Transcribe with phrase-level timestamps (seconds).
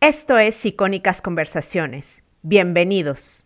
[0.00, 2.22] Esto es Icónicas Conversaciones.
[2.42, 3.44] Bienvenidos.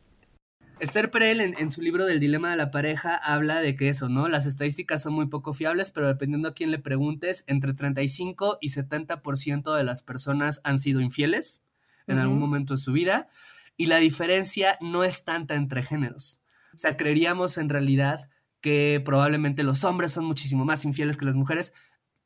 [0.80, 4.28] Esther Perel en, su libro del dilema de la pareja habla de que eso, ¿no?
[4.28, 8.68] Las estadísticas son muy poco fiables, pero dependiendo a quién le preguntes, entre 35 y
[8.68, 11.64] 70% de las personas han sido infieles
[12.06, 13.30] en algún momento de su vida
[13.78, 16.42] y la diferencia no es tanta entre géneros.
[16.74, 18.28] O sea, creeríamos en realidad
[18.60, 21.72] que probablemente los hombres son muchísimo más infieles que las mujeres.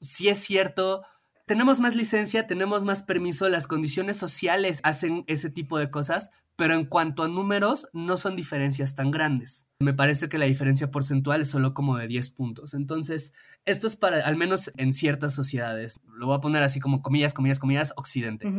[0.00, 1.04] Si es cierto,
[1.46, 6.74] tenemos más licencia, tenemos más permiso, las condiciones sociales hacen ese tipo de cosas, pero
[6.74, 9.68] en cuanto a números no son diferencias tan grandes.
[9.78, 12.74] Me parece que la diferencia porcentual es solo como de 10 puntos.
[12.74, 13.32] Entonces,
[13.64, 17.32] esto es para, al menos en ciertas sociedades, lo voy a poner así como comillas,
[17.32, 18.52] comillas, comillas, occidente.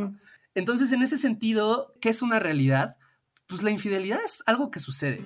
[0.56, 2.98] Entonces, en ese sentido, ¿qué es una realidad?
[3.48, 5.26] Pues la infidelidad es algo que sucede.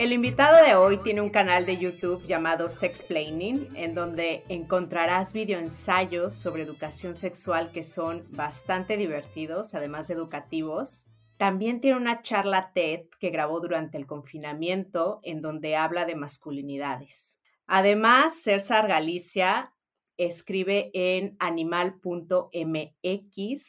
[0.00, 6.32] El invitado de hoy tiene un canal de YouTube llamado Sexplaining, en donde encontrarás videoensayos
[6.32, 11.04] sobre educación sexual que son bastante divertidos, además de educativos.
[11.36, 17.38] También tiene una charla TED que grabó durante el confinamiento, en donde habla de masculinidades.
[17.66, 19.74] Además, César Galicia
[20.16, 22.48] escribe en animal.mx.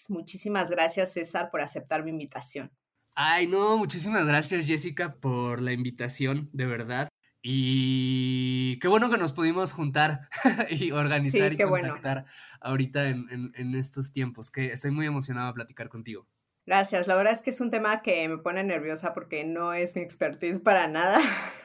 [0.09, 2.71] Muchísimas gracias, César, por aceptar mi invitación.
[3.15, 7.09] Ay, no, muchísimas gracias Jessica por la invitación, de verdad.
[7.43, 10.29] Y qué bueno que nos pudimos juntar
[10.69, 12.25] y organizar y contactar
[12.61, 16.27] ahorita en, en, estos tiempos, que estoy muy emocionado a platicar contigo.
[16.67, 19.95] Gracias, la verdad es que es un tema que me pone nerviosa porque no es
[19.95, 21.19] mi expertise para nada.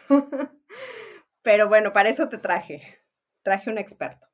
[1.42, 2.98] Pero bueno, para eso te traje.
[3.42, 4.26] Traje un experto.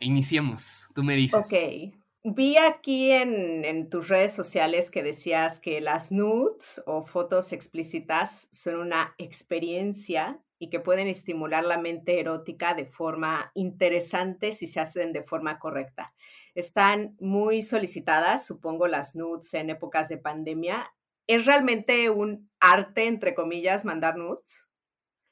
[0.00, 1.38] Iniciemos, tú me dices.
[1.38, 1.94] Ok,
[2.24, 8.76] Vi aquí en, tus redes sociales que decías que las nudes o fotos explícitas son
[8.76, 15.12] una experiencia y que pueden estimular la mente erótica de forma interesante si se hacen
[15.12, 16.12] de forma correcta.
[16.56, 20.92] Están muy solicitadas, supongo, las nudes en épocas de pandemia.
[21.28, 24.66] ¿Es realmente un arte, entre comillas, mandar nudes?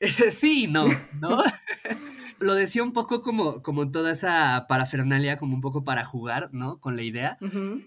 [0.31, 0.87] Sí, no,
[1.21, 1.43] ¿no?
[2.39, 6.79] lo decía un poco como, como toda esa parafernalia, como un poco para jugar, ¿no?
[6.81, 7.39] Con la idea.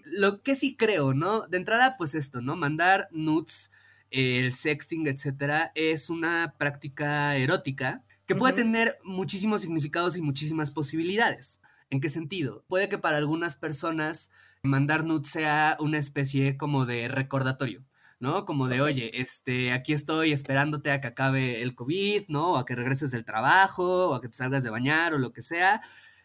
[0.04, 1.46] Lo que sí creo, ¿no?
[1.48, 2.56] De entrada, pues esto, ¿no?
[2.56, 3.70] Mandar nudes,
[4.10, 11.60] el sexting, etcétera, es una práctica erótica que puede tener muchísimos significados y muchísimas posibilidades.
[11.90, 12.64] ¿En qué sentido?
[12.68, 14.30] Puede que para algunas personas
[14.62, 17.84] mandar nudes sea una especie como de recordatorio.
[18.20, 18.44] ¿No?
[18.44, 22.52] Como de, oye, este, aquí estoy esperándote a que acabe el COVID, ¿no?
[22.52, 25.32] O a que regreses del trabajo, o a que te salgas de bañar, o lo
[25.32, 25.82] que sea.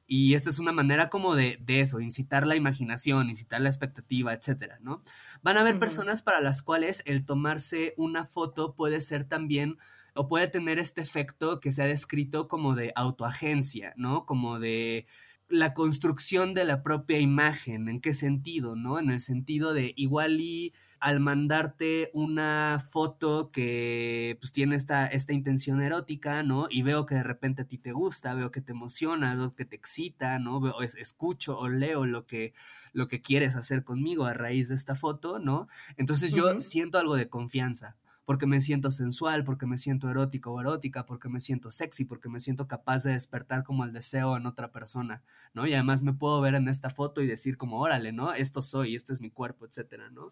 [0.07, 4.33] Y esta es una manera como de, de eso, incitar la imaginación, incitar la expectativa,
[4.33, 5.01] etcétera, ¿no?
[5.41, 9.77] Van a haber personas para las cuales el tomarse una foto puede ser también
[10.13, 14.25] o puede tener este efecto que se ha descrito como de autoagencia, ¿no?
[14.25, 15.07] Como de
[15.49, 17.89] la construcción de la propia imagen.
[17.89, 18.99] ¿En qué sentido, no?
[18.99, 20.73] En el sentido de igual y
[21.05, 26.65] al mandarte una foto que pues tiene esta, esta intención erótica, ¿no?
[26.67, 29.65] Y veo que de repente a ti te gusta, veo que te emociona, veo que
[29.65, 30.59] te excita, ¿no?
[30.59, 32.55] Veo, escucho o leo lo que,
[32.91, 35.67] lo que quieres hacer conmigo a raíz de esta foto, ¿no?
[35.95, 37.95] Entonces yo siento algo de confianza,
[38.25, 42.27] porque me siento sensual, porque me siento erótico o erótica, porque me siento sexy, porque
[42.27, 45.67] me siento capaz de despertar como el deseo en otra persona, ¿no?
[45.67, 48.33] Y además me puedo ver en esta foto y decir como, órale, ¿no?
[48.33, 50.31] Esto soy, este es mi cuerpo, etcétera, ¿no?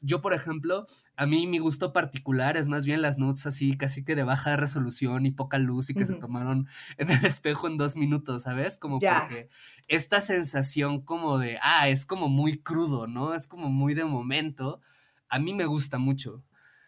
[0.00, 0.86] Yo, por ejemplo,
[1.16, 4.56] a mí mi gusto particular es más bien las nudes así, casi que de baja
[4.56, 8.78] resolución y poca luz y que se tomaron en el espejo en dos minutos, ¿sabes?
[8.78, 9.48] Como porque
[9.88, 13.34] esta sensación como de, ah, es como muy crudo, ¿no?
[13.34, 14.80] Es como muy de momento.
[15.28, 16.44] A mí me gusta mucho.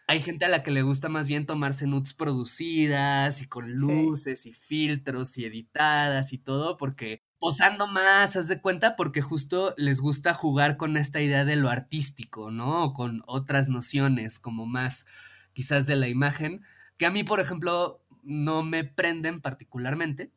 [0.07, 4.45] Hay gente a la que le gusta más bien tomarse nudes producidas y con luces
[4.45, 10.01] y filtros y editadas y todo, porque posando más, haz de cuenta, porque justo les
[10.01, 12.85] gusta jugar con esta idea de lo artístico, ¿no?
[12.85, 15.07] O con otras nociones como más
[15.53, 16.61] quizás de la imagen,
[16.97, 20.31] que a mí, por ejemplo, no me prenden particularmente,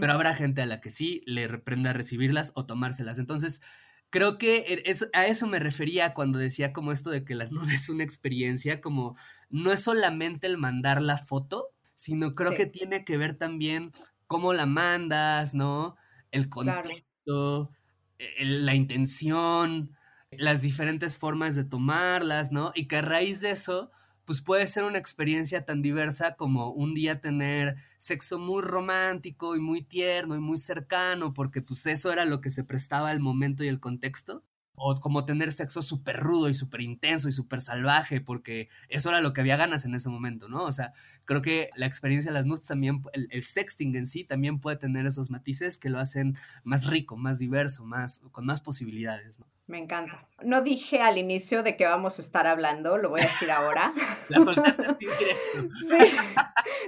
[0.00, 3.18] pero habrá gente a la que sí le reprenda recibirlas o tomárselas.
[3.18, 3.62] Entonces,
[4.12, 7.74] creo que e, a eso me refería cuando decía como esto de que la nude
[7.74, 9.16] es una experiencia, como
[9.50, 13.90] no es solamente el mandar la foto, sino creo que tiene que ver también
[14.26, 15.96] cómo la mandas, ¿no?
[16.30, 17.70] El contexto,
[18.18, 19.96] e, la intención,
[20.30, 22.72] las diferentes formas de tomarlas, ¿no?
[22.74, 23.90] Y que a raíz de eso,
[24.24, 29.60] pues puede ser una experiencia tan diversa como un día tener sexo muy romántico y
[29.60, 33.64] muy tierno y muy cercano, porque pues eso era lo que se prestaba al momento
[33.64, 38.20] y el contexto o como tener sexo súper rudo y súper intenso y súper salvaje,
[38.20, 40.64] porque eso era lo que había ganas en ese momento, ¿no?
[40.64, 40.92] O sea,
[41.24, 45.06] creo que la experiencia de las nudes también, el, sexting en sí también puede tener
[45.06, 49.46] esos matices que lo hacen más rico, más diverso, más, con más posibilidades, ¿no?
[49.66, 50.26] Me encanta.
[50.42, 53.92] No dije al inicio de qué vamos a estar hablando, lo voy a decir ahora.
[54.28, 55.68] la soltaste directo.
[55.88, 56.16] Sí.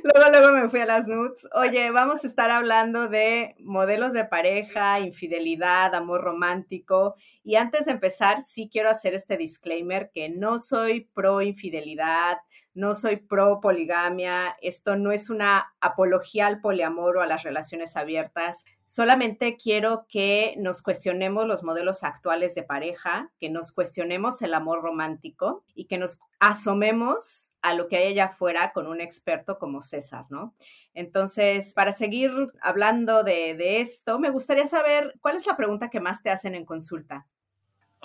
[0.02, 1.46] Luego, luego me fui a las nudes.
[1.54, 7.14] Oye, vamos a estar hablando de modelos de pareja, infidelidad, amor romántico.
[7.42, 12.38] Y antes de empezar, sí quiero hacer este disclaimer que no soy pro infidelidad,
[12.74, 17.96] no soy pro poligamia, esto no es una apología al poliamor o a las relaciones
[17.96, 24.54] abiertas, solamente quiero que nos cuestionemos los modelos actuales de pareja, que nos cuestionemos el
[24.54, 29.58] amor romántico y que nos asomemos a lo que hay allá afuera con un experto
[29.58, 30.54] como César, ¿no?
[30.92, 36.00] Entonces, para seguir hablando de, de esto, me gustaría saber cuál es la pregunta que
[36.00, 37.26] más te hacen en consulta.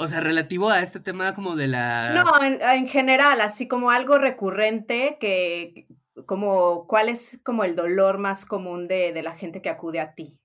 [0.01, 2.13] O sea, relativo a este tema como de la...
[2.13, 5.87] No, en, general, así como algo recurrente que,
[6.25, 10.15] como, ¿cuál es como el dolor más común de, de la gente que acude a
[10.15, 10.39] ti?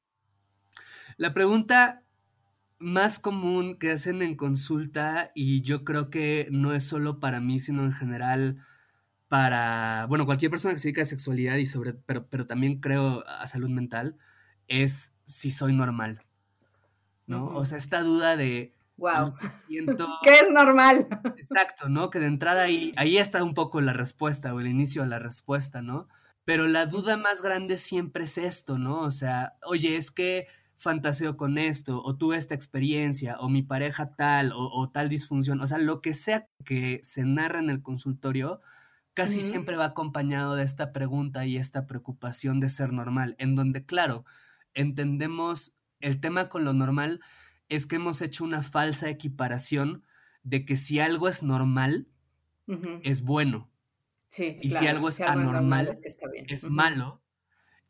[1.16, 2.02] La pregunta
[2.80, 7.60] más común que hacen en consulta, y yo creo que no es solo para mí,
[7.60, 8.58] sino en general
[9.28, 13.24] para, bueno, cualquier persona que se dedica a sexualidad y sobre, pero, pero también creo
[13.28, 14.18] a salud mental,
[14.66, 16.24] es si soy normal,
[17.28, 17.46] ¿no?
[17.54, 19.34] O sea, esta duda de, Wow.
[20.22, 21.08] ¿Qué es normal?
[21.36, 22.10] Exacto, ¿no?
[22.10, 25.18] Que de entrada ahí, ahí está un poco la respuesta o el inicio de la
[25.18, 26.08] respuesta, ¿no?
[26.44, 29.00] Pero la duda más grande siempre es esto, ¿no?
[29.00, 30.46] O sea, oye, es que
[30.76, 35.66] fantaseo con esto, o tuve esta experiencia, o mi pareja tal, o, tal disfunción, o
[35.66, 38.60] sea, lo que sea que se narra en el consultorio,
[39.14, 43.86] casi siempre va acompañado de esta pregunta y esta preocupación de ser normal, en donde,
[43.86, 44.26] claro,
[44.74, 47.20] entendemos el tema con lo normal,
[47.68, 50.04] es que hemos hecho una falsa equiparación
[50.42, 52.08] de que si algo es normal,
[53.02, 53.70] es bueno.
[54.28, 57.22] Sí, y si algo es anormal, es, malo.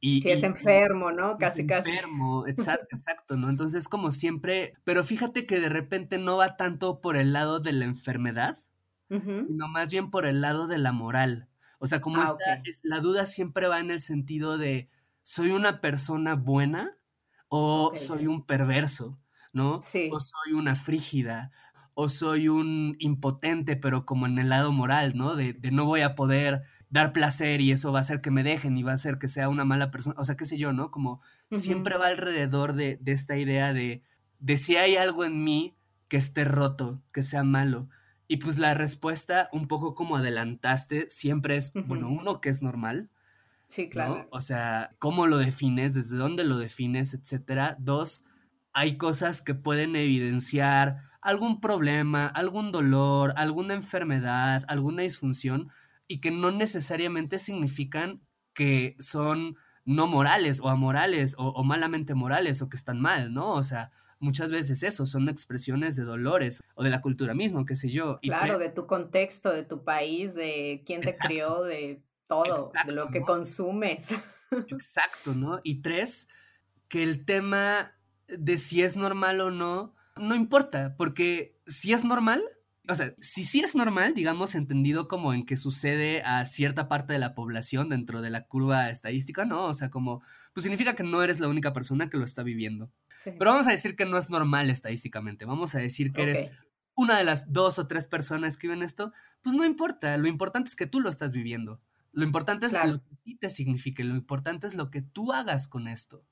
[0.00, 1.38] Y, si es enfermo, ¿no?
[1.38, 1.90] Casi, casi.
[1.90, 3.48] Enfermo, exacto, exacto, ¿no?
[3.48, 7.72] Entonces, como siempre, pero fíjate que de repente no va tanto por el lado de
[7.72, 8.58] la enfermedad,
[9.08, 11.48] sino más bien por el lado de la moral.
[11.78, 12.36] O sea, como ah,
[12.82, 14.88] la duda siempre va en el sentido de,
[15.22, 16.96] ¿soy una persona buena
[17.48, 19.18] o soy un perverso?
[19.54, 19.80] ¿No?
[19.82, 20.10] Sí.
[20.12, 21.50] O soy una frígida,
[21.94, 25.36] o soy un impotente, pero como en el lado moral, ¿no?
[25.36, 28.76] De, no voy a poder dar placer y eso va a hacer que me dejen
[28.76, 30.90] y va a hacer que sea una mala persona, o sea, qué sé yo, ¿no?
[30.90, 34.02] Como siempre va alrededor de, esta idea de,
[34.40, 35.74] de si hay algo en mí
[36.08, 37.88] que esté roto, que sea malo.
[38.26, 43.10] Y pues la respuesta, un poco como adelantaste, siempre es, bueno, uno que es normal.
[43.68, 44.26] Sí, claro.
[44.30, 47.76] O sea, cómo lo defines, desde dónde lo defines, etcétera.
[47.78, 48.24] Dos,
[48.74, 55.70] hay cosas que pueden evidenciar algún problema, algún dolor, alguna enfermedad, alguna disfunción
[56.06, 58.20] y que no necesariamente significan
[58.52, 59.56] que son
[59.86, 63.52] no morales o amorales o, malamente morales o que están mal, ¿no?
[63.52, 67.76] O sea, muchas veces eso son expresiones de dolores o de la cultura misma, qué
[67.76, 68.18] sé yo.
[68.22, 73.08] claro, de tu contexto, de tu país, de quién te crió, de todo, de lo
[73.08, 74.08] que consumes.
[74.68, 75.60] Exacto, ¿no?
[75.62, 76.28] Y tres,
[76.88, 77.94] que el tema
[78.28, 82.42] de si es normal o no, no importa, porque si es normal,
[82.88, 87.14] o sea, si sí es normal, digamos, entendido como en que sucede a cierta parte
[87.14, 89.64] de la población dentro de la curva estadística, ¿no?
[89.64, 92.90] O sea, como, pues significa que no eres la única persona que lo está viviendo.
[93.24, 96.46] Pero vamos a decir que no es normal estadísticamente, vamos a decir que eres
[96.94, 99.12] una de las dos o tres personas que viven esto,
[99.42, 101.80] pues no importa, lo importante es que tú lo estás viviendo.
[102.12, 105.32] Lo importante es lo que a ti te signifique, lo importante es lo que tú
[105.32, 106.24] hagas con esto,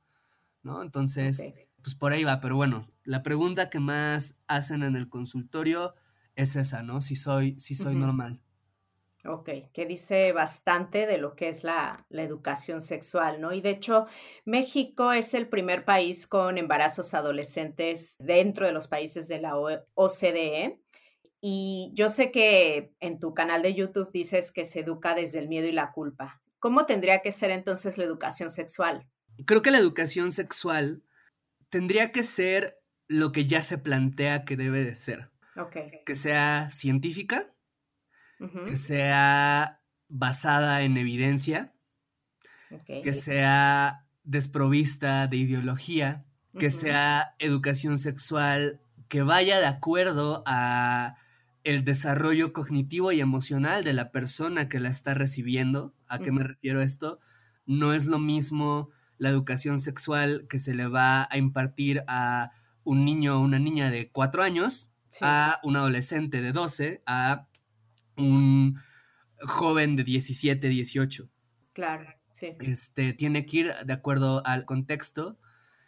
[0.62, 0.80] ¿no?
[0.80, 1.42] Entonces
[1.82, 5.94] pues por ahí va, pero bueno, la pregunta que más hacen en el consultorio
[6.36, 7.02] es esa, ¿no?
[7.02, 8.40] Si soy, si soy normal.
[9.24, 13.52] Ok, que dice bastante de lo que es la, la, educación sexual, ¿no?
[13.52, 14.06] Y de hecho,
[14.44, 19.56] México es el primer país con embarazos adolescentes dentro de los países de la
[19.94, 20.80] OCDE.
[21.40, 25.48] Y yo sé que en tu canal de YouTube dices que se educa desde el
[25.48, 26.42] miedo y la culpa.
[26.58, 29.08] ¿Cómo tendría que ser entonces la educación sexual?
[29.46, 31.02] Creo que la educación sexual
[31.72, 35.30] tendría que ser lo que ya se plantea que debe de ser.
[36.04, 37.54] Que sea científica,
[38.66, 41.72] que sea basada en evidencia,
[42.86, 46.26] que sea desprovista de ideología,
[46.58, 51.16] que sea educación sexual que vaya de acuerdo a
[51.64, 55.94] el desarrollo cognitivo y emocional de la persona que la está recibiendo.
[56.06, 57.18] ¿A qué me refiero esto?
[57.64, 58.90] No es lo mismo
[59.22, 62.50] la educación sexual que se le va a impartir a
[62.82, 67.46] un niño o una niña de cuatro años, a un adolescente de 12, a
[68.16, 68.80] un
[69.42, 71.30] joven de 17, 18.
[71.72, 72.48] Claro, sí.
[72.58, 75.38] Este, tiene que ir de acuerdo al contexto.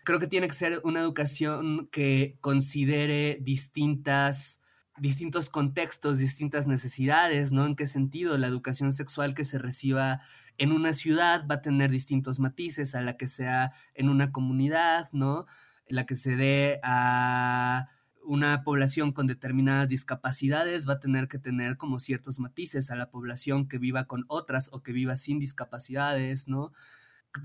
[0.04, 4.60] Creo que tiene que ser una educación que considere distintas
[4.96, 7.66] distintos contextos, distintas necesidades, ¿no?
[7.66, 10.20] En qué sentido la educación sexual que se reciba
[10.58, 15.08] en una ciudad va a tener distintos matices a la que sea en una comunidad,
[15.12, 15.46] ¿no?
[15.88, 17.88] La que se dé a
[18.24, 23.10] una población con determinadas discapacidades va a tener que tener como ciertos matices a la
[23.10, 26.72] población que viva con otras o que viva sin discapacidades, ¿no?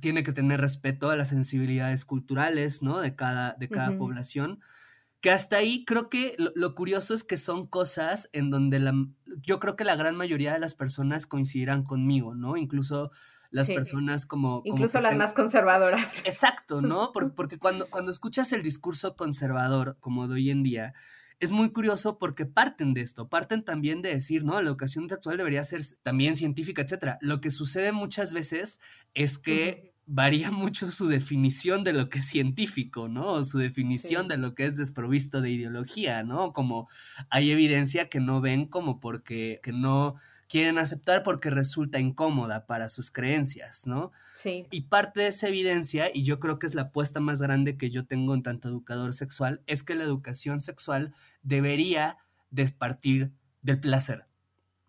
[0.02, 3.00] Tiene que tener respeto a las sensibilidades culturales, ¿no?
[3.00, 4.60] De cada, de cada población
[5.22, 8.94] que hasta ahí creo que lo, curioso es que son cosas en donde la,
[9.42, 12.56] yo creo que la gran mayoría de las personas coincidirán conmigo, ¿no?
[12.56, 13.12] Incluso
[13.52, 14.62] las personas como...
[14.64, 16.20] Incluso las más conservadoras.
[16.26, 17.12] Exacto, ¿no?
[17.36, 20.94] Porque, cuando, cuando escuchas el discurso conservador como de hoy en día,
[21.40, 25.38] es muy curioso porque parten de esto, parten también de decir, no, la educación sexual
[25.38, 27.18] debería ser también científica, etcétera.
[27.22, 28.82] Lo que sucede muchas veces
[29.14, 33.34] es que varía mucho su definición de lo que es científico, ¿no?
[33.34, 36.52] O su definición de lo que es desprovisto de ideología, ¿no?
[36.52, 36.90] Como
[37.30, 40.16] hay evidencia que no ven como porque que no
[40.48, 44.12] quieren aceptar porque resulta incómoda para sus creencias, ¿no?
[44.34, 44.66] Sí.
[44.72, 47.92] Y parte de esa evidencia, y yo creo que es la apuesta más grande que
[47.92, 51.14] yo tengo en tanto educador sexual, es que la educación sexual
[51.44, 52.18] debería
[52.50, 54.29] de partir del placer.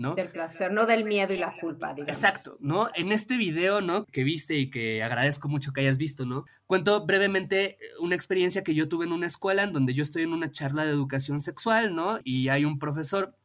[0.00, 2.16] Del placer, no del miedo y la culpa, digamos.
[2.16, 2.88] Exacto, ¿no?
[2.94, 4.06] En este video, ¿no?
[4.06, 6.46] Que viste y que agradezco mucho que hayas visto, ¿no?
[6.66, 10.32] Cuento brevemente una experiencia que yo tuve en una escuela en donde yo estoy en
[10.32, 12.18] una charla de educación sexual, ¿no?
[12.24, 13.36] Y hay un profesor,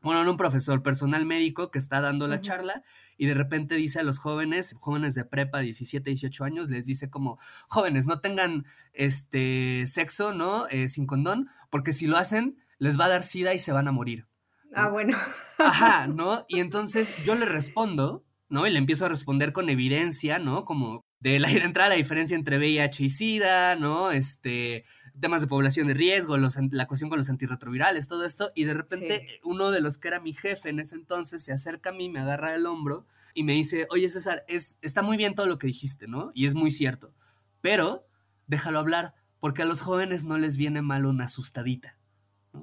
[0.00, 2.82] bueno, no un profesor, personal médico que está dando la charla
[3.18, 7.10] y de repente dice a los jóvenes, jóvenes de prepa, 17, 18 años, les dice
[7.10, 7.38] como,
[7.68, 10.68] jóvenes, no tengan este sexo, ¿no?
[10.68, 13.88] Eh, sin condón, porque si lo hacen, les va a dar sida y se van
[13.88, 14.27] a morir.
[14.74, 15.16] Ah, bueno.
[15.58, 16.44] Ajá, ¿no?
[16.48, 18.66] Y entonces yo le respondo, ¿no?
[18.66, 20.64] Y le empiezo a responder con evidencia, ¿no?
[20.64, 24.10] Como de la entrada la diferencia entre VIH y SIDA, ¿no?
[24.10, 24.84] Este,
[25.20, 29.40] temas de población de riesgo, la cuestión con los antirretrovirales, todo esto, y de repente
[29.42, 32.20] uno de los que era mi jefe en ese entonces se acerca a mí, me
[32.20, 35.66] agarra el hombro y me dice, oye César, es, está muy bien todo lo que
[35.66, 36.30] dijiste, ¿no?
[36.34, 37.12] Y es muy cierto,
[37.60, 38.06] pero
[38.46, 41.96] déjalo hablar, porque a los jóvenes no les viene mal una asustadita.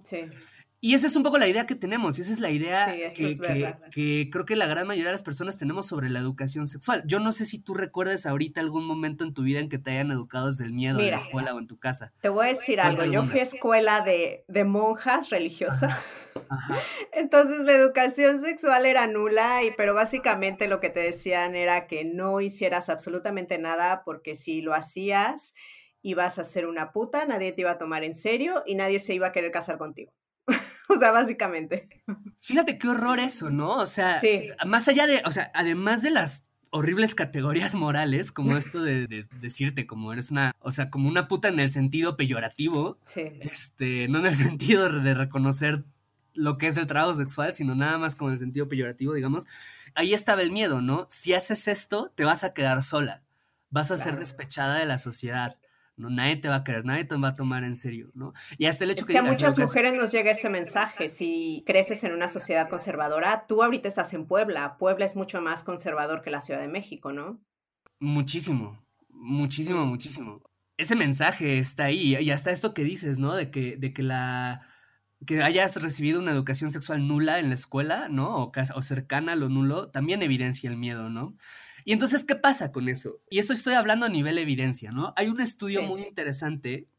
[0.03, 0.25] Sí.
[0.85, 2.95] Y esa es un poco la idea que tenemos, y esa es la idea
[3.91, 7.01] que, creo que la gran mayoría de las personas tenemos sobre la educación sexual.
[7.07, 9.89] Yo no sé si tú recuerdas ahorita algún momento en tu vida en que te
[9.89, 12.13] hayan educado desde el miedo en la escuela o en tu casa.
[12.21, 15.97] Te voy a decir algo, yo fui a escuela de, monjas religiosas.
[17.13, 22.05] Entonces la educación sexual era nula, y, pero básicamente lo que te decían era que
[22.05, 25.55] no hicieras absolutamente nada porque si lo hacías
[26.03, 29.15] ibas a ser una puta, nadie te iba a tomar en serio y nadie se
[29.15, 30.13] iba a querer casar contigo.
[30.89, 31.89] o sea, básicamente.
[32.41, 33.77] Fíjate qué horror eso, ¿no?
[33.77, 34.21] O sea,
[34.65, 39.87] más allá de, o sea, además de las horribles categorías morales, como esto de, decirte
[39.87, 44.25] como eres una, o sea, como una puta en el sentido peyorativo, este, no en
[44.27, 45.85] el sentido de reconocer
[46.33, 49.47] lo que es el trabajo sexual, sino nada más con el sentido peyorativo, digamos.
[49.93, 51.07] Ahí estaba el miedo, ¿no?
[51.09, 53.23] Si haces esto, te vas a quedar sola,
[53.69, 55.57] vas a ser despechada de la sociedad.
[55.97, 56.09] ¿No?
[56.09, 58.33] Nadie te va a querer, nadie te va a tomar en serio, ¿no?
[58.57, 59.13] Y hasta el hecho que...
[59.13, 63.63] que a muchas mujeres nos llega ese mensaje, si creces en una sociedad conservadora, tú
[63.63, 67.39] ahorita estás en Puebla, Puebla es mucho más conservador que la Ciudad de México, ¿no?
[67.99, 70.41] Muchísimo, muchísimo, muchísimo.
[70.77, 73.33] Ese mensaje está ahí, y hasta esto que dices, ¿no?
[73.33, 74.67] De que, de que la
[75.25, 78.35] que hayas recibido una educación sexual nula en la escuela, ¿no?
[78.35, 81.35] O, o cercana a lo nulo, también evidencia el miedo, ¿no?
[81.85, 83.21] Y entonces, ¿qué pasa con eso?
[83.29, 85.13] Y eso estoy hablando a nivel evidencia, ¿no?
[85.15, 86.89] Hay un estudio muy interesante,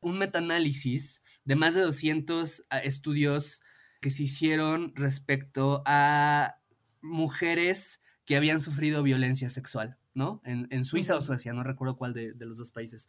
[0.00, 3.62] un metaanálisis de más de 200 ah, estudios
[4.02, 6.58] que se hicieron respecto a
[7.00, 9.96] mujeres que habían sufrido violencia sexual.
[10.16, 10.40] ¿No?
[10.44, 13.06] En, Suiza o Suecia, no recuerdo cuál de, los dos países.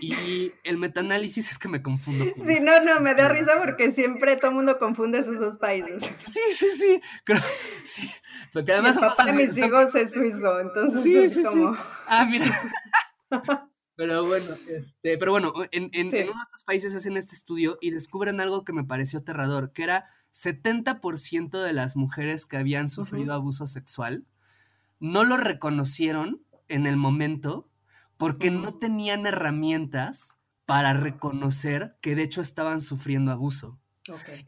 [0.00, 2.26] Y el metaanálisis es que me confundo.
[2.46, 6.02] sí, no, no, me da risa porque siempre todo el mundo confunde esos dos países.
[6.32, 7.00] Sí, sí, sí.
[7.82, 8.10] sí.
[8.52, 11.76] Porque además el papá de mis hijos es suizo, entonces sí, es como...
[12.06, 12.46] Ah, mira.
[13.96, 17.78] Pero bueno, este, pero bueno, en, en, en, uno de estos países hacen este estudio
[17.80, 22.88] y descubren algo que me pareció aterrador, que era 70% de las mujeres que habían
[22.88, 24.26] sufrido abuso sexual
[25.04, 27.70] no lo reconocieron en el momento
[28.16, 33.80] porque no tenían herramientas para reconocer que de hecho estaban sufriendo abuso.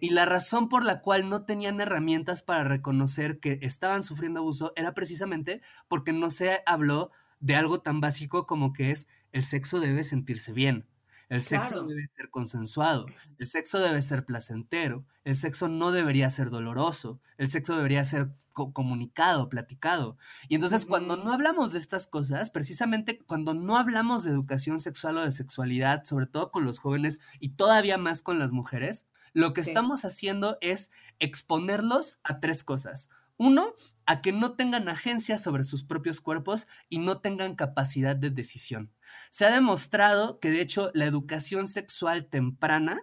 [0.00, 4.72] Y la razón por la cual no tenían herramientas para reconocer que estaban sufriendo abuso
[4.76, 9.80] era precisamente porque no se habló de algo tan básico como que es el sexo
[9.80, 10.86] debe sentirse bien.
[11.28, 13.06] El sexo debe ser consensuado,
[13.38, 18.30] el sexo debe ser placentero, el sexo no debería ser doloroso, el sexo debería ser
[18.52, 20.16] comunicado, platicado.
[20.48, 25.18] Y entonces cuando no hablamos de estas cosas, precisamente cuando no hablamos de educación sexual
[25.18, 29.52] o de sexualidad, sobre todo con los jóvenes y todavía más con las mujeres, lo
[29.52, 33.10] que estamos haciendo es exponerlos a tres cosas.
[33.38, 33.74] Uno,
[34.06, 38.92] a que no tengan agencia sobre sus propios cuerpos y no tengan capacidad de decisión.
[39.30, 43.02] Se ha demostrado que de hecho la educación sexual temprana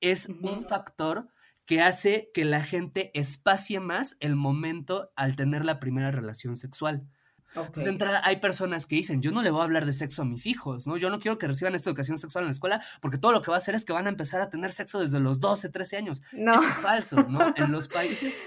[0.00, 1.28] es un factor
[1.64, 7.06] que hace que la gente espacie más el momento al tener la primera relación sexual.
[7.54, 10.22] Pues de entrada hay personas que dicen, yo no le voy a hablar de sexo
[10.22, 10.96] a mis hijos, ¿no?
[10.96, 13.50] Yo no quiero que reciban esta educación sexual en la escuela porque todo lo que
[13.50, 15.96] va a hacer es que van a empezar a tener sexo desde los 12, 13
[15.98, 16.22] años.
[16.32, 16.54] No.
[16.54, 17.52] Eso es falso, ¿no?
[17.56, 18.40] En los países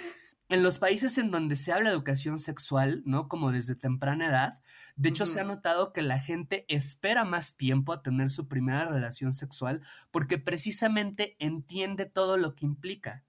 [0.49, 3.27] en los países en donde se habla de educación sexual, ¿no?
[3.27, 4.61] Como desde temprana edad,
[4.95, 8.85] de hecho se ha notado que la gente espera más tiempo a tener su primera
[8.85, 13.23] relación sexual porque precisamente entiende todo lo que implica.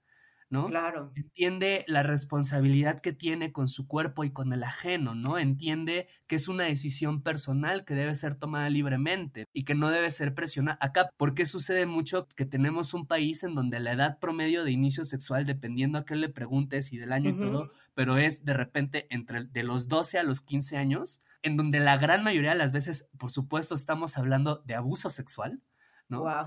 [0.48, 0.66] ¿No?
[0.68, 1.12] Claro.
[1.16, 5.38] Entiende la responsabilidad que tiene con su cuerpo y con el ajeno, ¿no?
[5.38, 10.10] Entiende que es una decisión personal que debe ser tomada libremente y que no debe
[10.10, 10.78] ser presionada.
[10.80, 14.70] Acá, ¿por qué sucede mucho que tenemos un país en donde la edad promedio de
[14.70, 18.54] inicio sexual, dependiendo a qué le preguntes y del año y todo, pero es de
[18.54, 22.58] repente entre de los 12 a los 15 años, en donde la gran mayoría de
[22.58, 25.60] las veces, por supuesto, estamos hablando de abuso sexual?
[26.08, 26.20] ¿No?
[26.20, 26.46] Wow.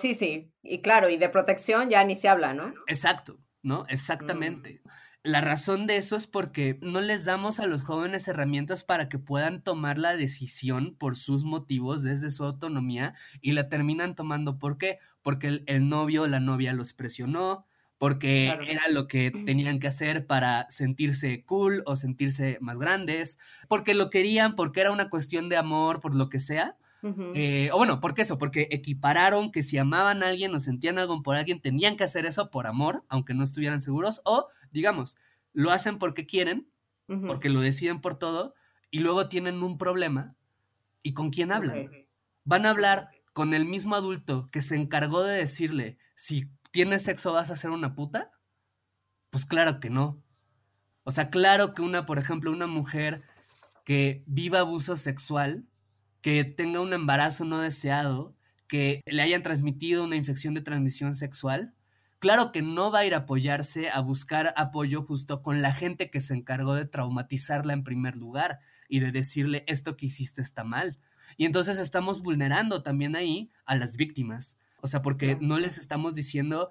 [0.00, 2.72] sí, sí, y claro, y de protección ya ni se habla, ¿no?
[2.86, 3.86] Exacto, ¿no?
[3.88, 4.80] Exactamente.
[4.84, 4.88] Mm.
[5.24, 9.20] La razón de eso es porque no les damos a los jóvenes herramientas para que
[9.20, 14.58] puedan tomar la decisión por sus motivos desde su autonomía y la terminan tomando.
[14.58, 14.98] ¿Por qué?
[15.22, 17.66] Porque el, novio o la novia los presionó,
[17.98, 23.38] porque era lo que tenían que hacer para sentirse cool o sentirse más grandes,
[23.68, 26.76] porque lo querían, porque era una cuestión de amor, por lo que sea.
[27.34, 28.38] Eh, o bueno, ¿por qué eso?
[28.38, 32.26] Porque equipararon que si amaban a alguien o sentían algo por alguien, tenían que hacer
[32.26, 35.16] eso por amor, aunque no estuvieran seguros, o digamos,
[35.52, 36.68] lo hacen porque quieren,
[37.26, 38.54] porque lo deciden por todo,
[38.90, 40.36] y luego tienen un problema,
[41.02, 41.90] ¿y con quién hablan?
[42.44, 47.32] ¿Van a hablar con el mismo adulto que se encargó de decirle, si tienes sexo
[47.32, 48.30] vas a ser una puta?
[49.30, 50.22] Pues claro que no.
[51.04, 53.22] O sea, claro que una, por ejemplo, una mujer
[53.84, 55.66] que viva abuso sexual,
[56.22, 58.34] que tenga un embarazo no deseado,
[58.68, 61.74] que le hayan transmitido una infección de transmisión sexual,
[62.20, 66.10] claro que no va a ir a apoyarse, a buscar apoyo justo con la gente
[66.10, 70.64] que se encargó de traumatizarla en primer lugar y de decirle esto que hiciste está
[70.64, 70.98] mal.
[71.36, 74.58] Y entonces estamos vulnerando también ahí a las víctimas.
[74.80, 76.70] O sea, porque no les estamos diciendo,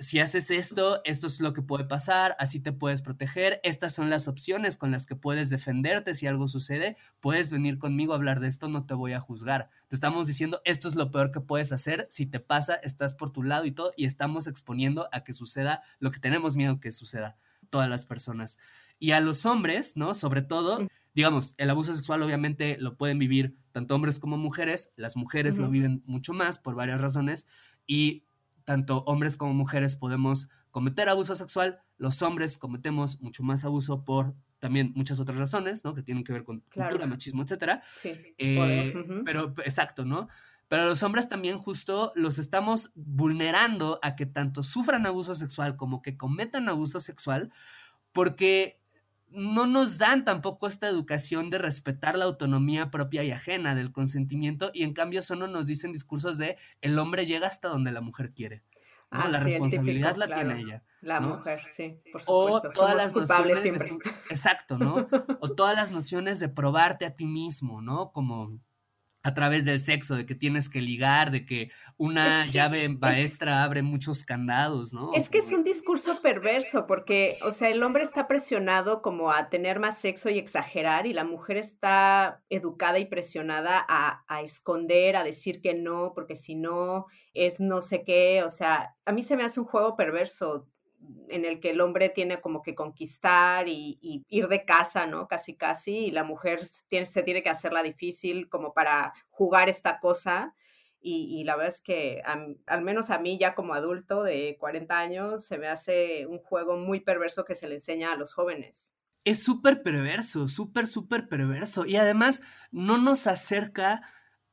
[0.00, 4.08] si haces esto, esto es lo que puede pasar, así te puedes proteger, estas son
[4.08, 8.40] las opciones con las que puedes defenderte si algo sucede, puedes venir conmigo a hablar
[8.40, 9.68] de esto, no te voy a juzgar.
[9.88, 13.30] Te estamos diciendo, esto es lo peor que puedes hacer, si te pasa, estás por
[13.30, 16.92] tu lado y todo, y estamos exponiendo a que suceda lo que tenemos miedo que
[16.92, 17.36] suceda,
[17.68, 18.56] todas las personas.
[18.98, 20.14] Y a los hombres, ¿no?
[20.14, 25.14] Sobre todo, digamos, el abuso sexual obviamente lo pueden vivir tanto hombres como mujeres, las
[25.14, 27.46] mujeres lo viven mucho más por varias razones,
[27.86, 28.24] y
[28.70, 34.36] tanto hombres como mujeres podemos cometer abuso sexual, los hombres cometemos mucho más abuso por
[34.60, 35.92] también muchas otras razones, ¿no?
[35.92, 37.82] Que tienen que ver con cultura, machismo, etcétera.
[38.00, 38.12] Sí.
[38.38, 40.28] Eh, pero, exacto, ¿no?
[40.68, 46.00] Pero los hombres también justo los estamos vulnerando a que tanto sufran abuso sexual como
[46.00, 47.52] que cometan abuso sexual,
[48.12, 48.79] porque
[49.30, 54.70] no nos dan tampoco esta educación de respetar la autonomía propia y ajena del consentimiento
[54.74, 58.32] y en cambio solo nos dicen discursos de el hombre llega hasta donde la mujer
[58.32, 58.62] quiere.
[59.10, 60.84] Ah, la responsabilidad la tiene ella.
[61.00, 62.68] La mujer, sí, por supuesto.
[62.68, 63.98] O todas las nociones siempre.
[64.30, 65.08] exacto, ¿no?
[65.40, 68.12] o todas las nociones de probarte a ti mismo, ¿no?
[68.12, 68.60] Como
[69.22, 73.82] a través del sexo, de que tienes que ligar, de que una llave maestra abre
[73.82, 75.12] muchos candados, ¿no?
[75.14, 79.50] Es que es un discurso perverso, porque, o sea, el hombre está presionado como a
[79.50, 85.16] tener más sexo y exagerar, y la mujer está educada y presionada a, a esconder,
[85.16, 89.22] a decir que no, porque si no es no sé qué, o sea, a mí
[89.22, 90.66] se me hace un juego perverso
[91.28, 95.28] en el que el hombre tiene como que conquistar y, ir de casa, ¿no?
[95.28, 100.54] Casi, casi, y la mujer se tiene que hacerla difícil como para jugar esta cosa.
[101.02, 102.20] Y, la verdad es que
[102.66, 106.76] al menos a mí ya como adulto de 40 años se me hace un juego
[106.76, 108.94] muy perverso que se le enseña a los jóvenes.
[109.24, 111.86] Es súper perverso, súper, súper perverso.
[111.86, 114.02] Y además no nos acerca,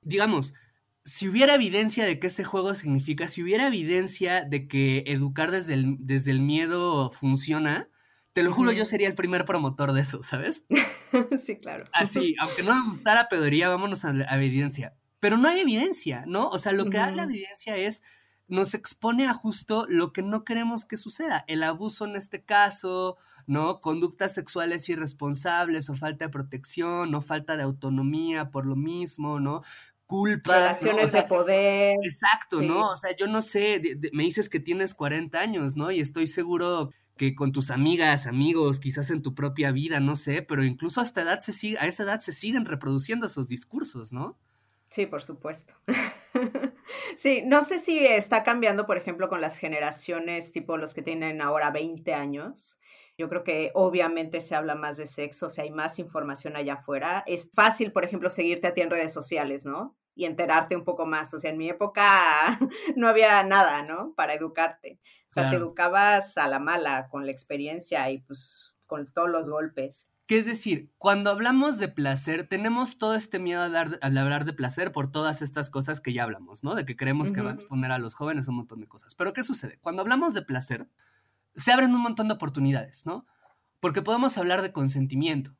[0.01, 0.53] digamos,
[1.07, 5.73] si hubiera evidencia de que ese juego significa, si hubiera evidencia de que educar desde
[5.73, 7.89] el, desde el miedo funciona,
[8.33, 10.65] te lo juro, yo sería el primer promotor de eso, ¿sabes?
[11.45, 11.85] sí, claro.
[11.93, 14.97] Así, aunque no me gustara pedoría, vámonos a, evidencia.
[15.21, 16.49] Pero no hay evidencia, ¿no?
[16.49, 18.03] O sea, lo que da la evidencia es,
[18.49, 21.45] nos expone a justo lo que no queremos que suceda.
[21.47, 23.15] El abuso en este caso,
[23.45, 23.79] ¿no?
[23.79, 29.63] Conductas sexuales irresponsables o falta de protección o falta de autonomía por lo mismo, ¿no?
[30.07, 30.81] Culpas.
[30.81, 31.95] Relaciones de poder.
[32.03, 32.89] Exacto, ¿no?
[32.89, 33.81] O sea, yo no sé,
[34.13, 35.91] me dices que tienes 40 años, ¿no?
[35.91, 40.41] Y estoy seguro que con tus amigas, amigos, quizás en tu propia vida, no sé,
[40.41, 44.37] pero incluso hasta edad se sigue, a esa edad se siguen reproduciendo esos discursos, ¿no?
[44.89, 45.73] Sí, por supuesto.
[47.17, 51.41] sí, no sé si está cambiando, por ejemplo, con las generaciones tipo los que tienen
[51.41, 52.79] ahora 20 años.
[53.17, 56.75] Yo creo que obviamente se habla más de sexo, o sea, hay más información allá
[56.75, 57.23] afuera.
[57.25, 59.97] Es fácil, por ejemplo, seguirte a ti en redes sociales, ¿no?
[60.13, 61.33] Y enterarte un poco más.
[61.33, 62.59] O sea, en mi época
[62.95, 64.13] no había nada, ¿no?
[64.15, 64.99] Para educarte.
[65.03, 69.49] O sea, te educabas a la mala, con la experiencia y pues con todos los
[69.49, 70.09] golpes.
[70.27, 74.53] Que es decir, cuando hablamos de placer, tenemos todo este miedo a, dar, hablar de
[74.53, 76.75] placer por todas estas cosas que ya hablamos, ¿no?
[76.75, 79.15] De que creemos que va a exponer a los jóvenes un montón de cosas.
[79.15, 79.79] Pero ¿qué sucede?
[79.81, 80.87] Cuando hablamos de placer,
[81.57, 83.25] se abren un montón de oportunidades, ¿no?
[83.79, 85.55] Porque podemos hablar de consentimiento.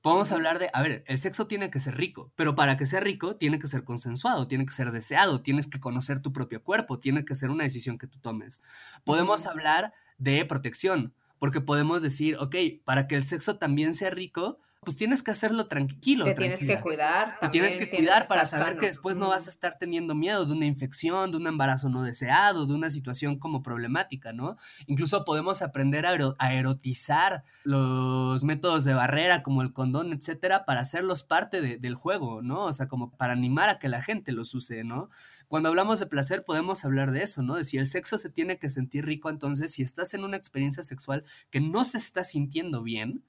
[0.00, 3.00] Podemos hablar de, a ver, el sexo tiene que ser rico, pero para que sea
[3.00, 6.98] rico tiene que ser consensuado, tiene que ser deseado, tienes que conocer tu propio cuerpo,
[6.98, 8.62] tiene que ser una decisión que tú tomes.
[9.04, 12.54] Podemos hablar de protección, porque podemos decir, ok,
[12.84, 16.24] para que el sexo también sea rico, pues tienes que hacerlo tranquilo.
[16.24, 17.38] Te tienes que cuidar.
[17.40, 20.52] Te tienes que cuidar para saber que después no vas a estar teniendo miedo de
[20.52, 24.56] una infección, de un embarazo no deseado, de una situación como problemática, ¿no?
[24.86, 31.22] Incluso podemos aprender a, erotizar los métodos de barrera como el condón, etcétera, para hacerlos
[31.22, 32.64] parte del juego, ¿no?
[32.64, 35.10] O sea, como para animar a que la gente los use, ¿no?
[35.48, 37.56] Cuando hablamos de placer podemos hablar de eso, ¿no?
[37.56, 40.82] De si el sexo se tiene que sentir rico, entonces si estás en una experiencia
[40.82, 43.22] sexual que no se está sintiendo bien,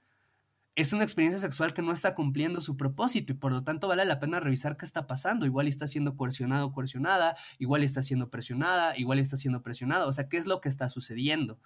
[0.75, 4.03] es una experiencia sexual que no está cumpliendo su propósito y por lo tanto vale
[4.03, 5.45] la pena revisar qué está pasando.
[5.45, 10.05] Igual está siendo coercionado o coercionada, igual está siendo presionada, igual está siendo presionada.
[10.05, 11.59] O sea, ¿qué es lo que está sucediendo?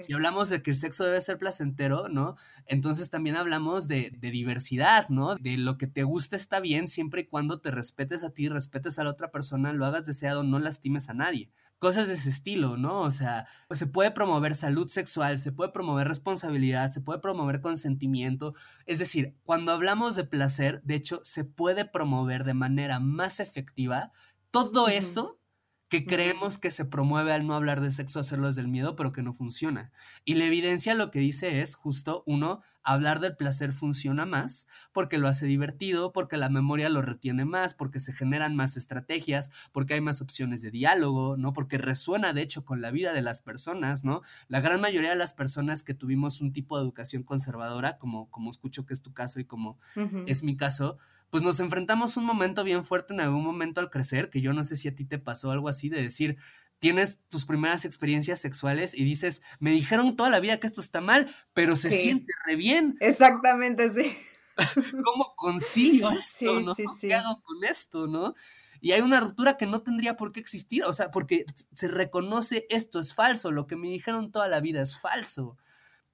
[0.00, 2.36] Si hablamos de que el sexo debe ser placentero, ¿no?
[2.66, 5.36] Entonces también hablamos de, de, diversidad, ¿no?
[5.36, 8.98] De lo que te gusta está bien siempre y cuando te respetes a ti, respetes
[8.98, 11.48] a la otra persona, lo hagas deseado, no lastimes a nadie
[11.80, 13.00] cosas de ese estilo, ¿no?
[13.00, 17.62] O sea, pues se puede promover salud sexual, se puede promover responsabilidad, se puede promover
[17.62, 18.54] consentimiento.
[18.84, 24.12] Es decir, cuando hablamos de placer, de hecho, se puede promover de manera más efectiva
[24.50, 25.40] todo eso
[25.88, 29.12] que creemos que se promueve al no hablar de sexo, hacerlo desde el miedo, pero
[29.12, 29.90] que no funciona.
[30.24, 35.18] Y la evidencia lo que dice es justo, uno, hablar del placer funciona más porque
[35.18, 39.94] lo hace divertido, porque la memoria lo retiene más, porque se generan más estrategias, porque
[39.94, 41.52] hay más opciones de diálogo, ¿no?
[41.52, 44.22] Porque resuena de hecho con la vida de las personas, ¿no?
[44.48, 48.50] La gran mayoría de las personas que tuvimos un tipo de educación conservadora, como, como
[48.50, 49.78] escucho que es tu caso y como
[50.26, 50.98] es mi caso,
[51.30, 54.64] pues nos enfrentamos un momento bien fuerte en algún momento al crecer, que yo no
[54.64, 56.38] sé si a ti te pasó algo así, de decir,
[56.80, 61.00] tienes tus primeras experiencias sexuales y dices, me dijeron toda la vida que esto está
[61.00, 62.96] mal, pero se siente re bien.
[63.00, 64.16] Exactamente, sí.
[65.04, 66.74] ¿Cómo consigo esto, no?
[66.74, 68.34] ¿Qué hago con esto, no?
[68.80, 72.66] Y hay una ruptura que no tendría por qué existir, o sea, porque se reconoce
[72.70, 75.58] esto es falso, lo que me dijeron toda la vida es falso.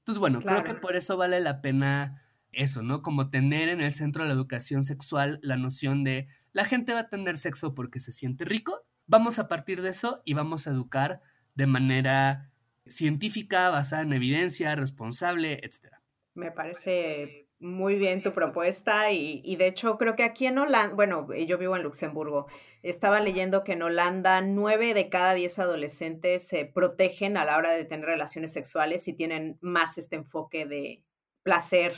[0.00, 3.02] Entonces, bueno, creo que por eso vale la pena eso, ¿no?
[3.02, 7.00] Como tener en el centro de la educación sexual la noción de la gente va
[7.00, 10.70] a tener sexo porque se siente rico, vamos a partir de eso y vamos a
[10.70, 11.20] educar
[11.54, 12.50] de manera
[12.86, 15.96] científica, basada en evidencia, responsable, etc.
[16.34, 21.26] Me parece muy bien tu propuesta y, de hecho creo que aquí en Holanda, bueno,
[21.32, 22.46] yo vivo en Luxemburgo,
[22.82, 27.72] estaba leyendo que en Holanda nueve de cada diez adolescentes se protegen a la hora
[27.72, 31.02] de tener relaciones sexuales y tienen más este enfoque de
[31.42, 31.94] placer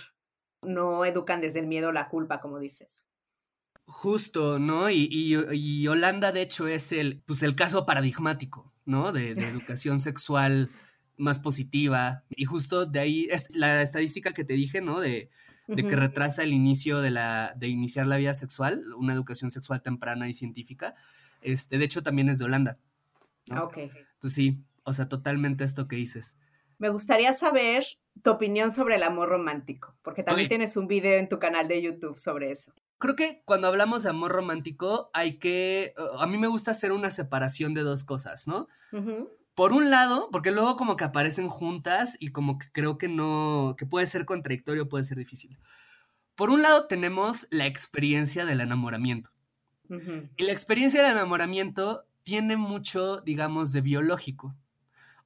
[0.62, 3.07] no educan desde el miedo o la culpa, como dices.
[3.90, 4.90] Justo, ¿no?
[4.90, 9.12] Y, Holanda, de hecho, es el, pues, el caso paradigmático, ¿no?
[9.12, 10.70] De, educación sexual
[11.16, 12.22] más positiva.
[12.28, 15.00] Y justo de ahí es la estadística que te dije, ¿no?
[15.00, 15.30] De,
[15.74, 20.28] que retrasa el inicio de, la, de iniciar la vida sexual, una educación sexual temprana
[20.28, 20.94] y científica.
[21.40, 22.78] Este, de hecho, también es de Holanda.
[23.58, 23.78] Ok.
[23.78, 26.36] Entonces sí, o sea, totalmente esto que dices.
[26.76, 27.86] Me gustaría saber
[28.22, 31.80] tu opinión sobre el amor romántico, porque también tienes un video en tu canal de
[31.80, 32.72] YouTube sobre eso.
[32.98, 37.10] Creo que cuando hablamos de amor romántico hay que, a mí me gusta hacer una
[37.10, 38.68] separación de dos cosas, ¿no?
[39.54, 43.74] Por un lado, porque luego como que aparecen juntas y como que creo que no,
[43.76, 45.58] que puede ser contradictorio, puede ser difícil.
[46.36, 49.30] Por un lado tenemos la experiencia del enamoramiento,
[50.36, 54.54] Y la experiencia del enamoramiento tiene mucho, digamos, de biológico.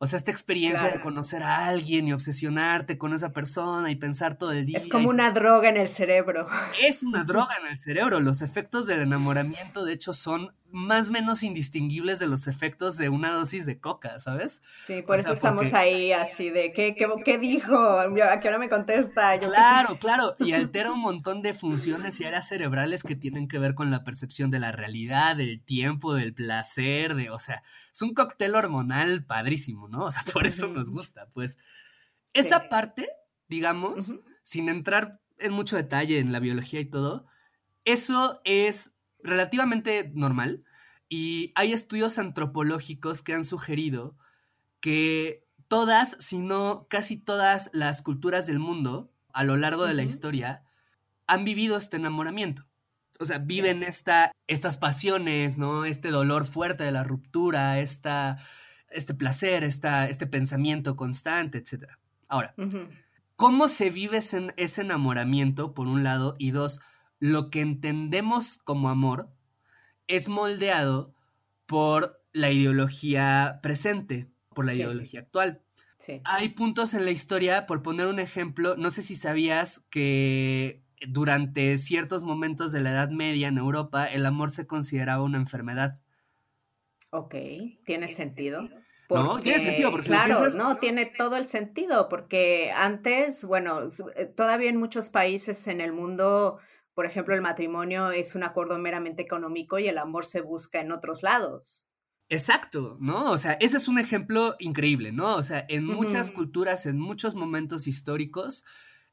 [0.03, 4.37] O sea, esta experiencia de conocer a alguien y obsesionarte con esa persona y pensar
[4.37, 4.79] todo el día.
[4.79, 6.49] Es como una droga en el cerebro.
[6.83, 8.19] Es una droga en el cerebro.
[8.19, 13.09] Los efectos del enamoramiento, de hecho, son más o menos indistinguibles de los efectos de
[13.09, 14.63] una dosis de coca, ¿sabes?
[14.87, 17.77] Sí, por eso estamos ahí así de, ¿qué, qué, dijo?
[17.77, 19.39] ¿A qué hora me contesta?
[19.39, 23.75] claro, claro, y altera un montón de funciones y áreas cerebrales que tienen que ver
[23.75, 28.15] con la percepción de la realidad, del tiempo, del placer, de, o sea, es un
[28.15, 30.07] cóctel hormonal padrísimo, ¿no?
[30.07, 31.59] O sea, por eso nos gusta, pues.
[32.33, 33.11] Esa parte,
[33.49, 37.27] digamos, sin entrar en mucho detalle en la biología y todo,
[37.85, 38.92] eso es
[39.23, 40.65] relativamente normal
[41.09, 44.17] y hay estudios antropológicos que han sugerido
[44.81, 50.03] que todas, si no casi todas las culturas del mundo a lo largo de la
[50.03, 50.65] historia
[51.27, 52.67] han vivido este enamoramiento.
[53.19, 55.85] O sea, viven esta, estas pasiones, ¿no?
[55.85, 58.39] Este dolor fuerte de la ruptura, esta,
[58.91, 61.91] este placer, esta, este pensamiento constante, etc.
[62.29, 62.55] Ahora,
[63.37, 66.35] ¿cómo se vive ese, ese enamoramiento, por un lado?
[66.39, 66.81] Y dos,
[67.23, 69.29] lo que entendemos como amor
[70.09, 71.15] es moldeado
[71.67, 75.63] por la ideología presente, por la ideología actual.
[76.25, 81.79] Hay puntos en la historia, por poner un ejemplo, no sé si sabías que durante
[81.79, 86.01] ciertos momentos de la Edad Media en Europa el amor se consideraba una enfermedad.
[87.11, 87.37] Ok,
[87.85, 88.69] tiene sentido.
[89.09, 93.83] no, tiene sentido, porque claro, no, tiene todo el sentido, porque antes, bueno,
[94.17, 96.59] eh, todavía en muchos países en el mundo
[96.95, 100.93] por ejemplo, el matrimonio es un acuerdo meramente económico y el amor se busca en
[100.93, 101.89] otros lados.
[102.29, 103.31] Exacto, ¿no?
[103.31, 105.37] O sea, ese es un ejemplo increíble, ¿no?
[105.37, 108.65] O sea, en muchas culturas, en muchos momentos históricos,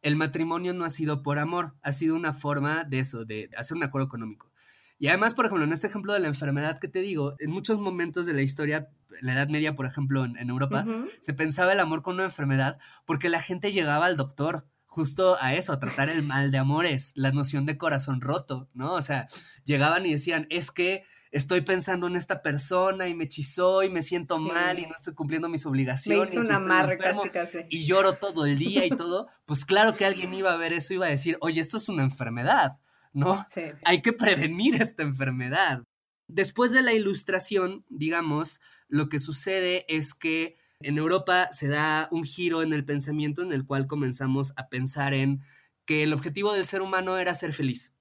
[0.01, 3.75] el matrimonio no ha sido por amor, ha sido una forma de eso, de hacer
[3.75, 4.51] un acuerdo económico.
[4.97, 7.79] Y además, por ejemplo, en este ejemplo de la enfermedad que te digo, en muchos
[7.79, 8.89] momentos de la historia,
[9.19, 10.85] en la Edad Media, por ejemplo, en, Europa,
[11.21, 15.53] se pensaba el amor como una enfermedad porque la gente llegaba al doctor justo a
[15.53, 18.93] eso, a tratar el mal de amores, la noción de corazón roto, ¿no?
[18.93, 19.27] O sea,
[19.63, 24.01] llegaban y decían, es que estoy pensando en esta persona y me hechizó y me
[24.01, 26.33] siento mal y no estoy cumpliendo mis obligaciones.
[26.33, 27.59] Me hizo una casi, casi.
[27.69, 29.27] Y lloro todo el día y todo.
[29.45, 31.87] Pues claro que alguien iba a ver eso y iba a decir, oye, esto es
[31.87, 32.79] una enfermedad,
[33.13, 33.37] ¿no?
[33.53, 33.61] Sí.
[33.85, 35.83] Hay que prevenir esta enfermedad.
[36.27, 42.23] Después de la ilustración, digamos, lo que sucede es que en Europa se da un
[42.23, 45.41] giro en el pensamiento en el cual comenzamos a pensar en
[45.85, 47.93] que el objetivo del ser humano era ser feliz.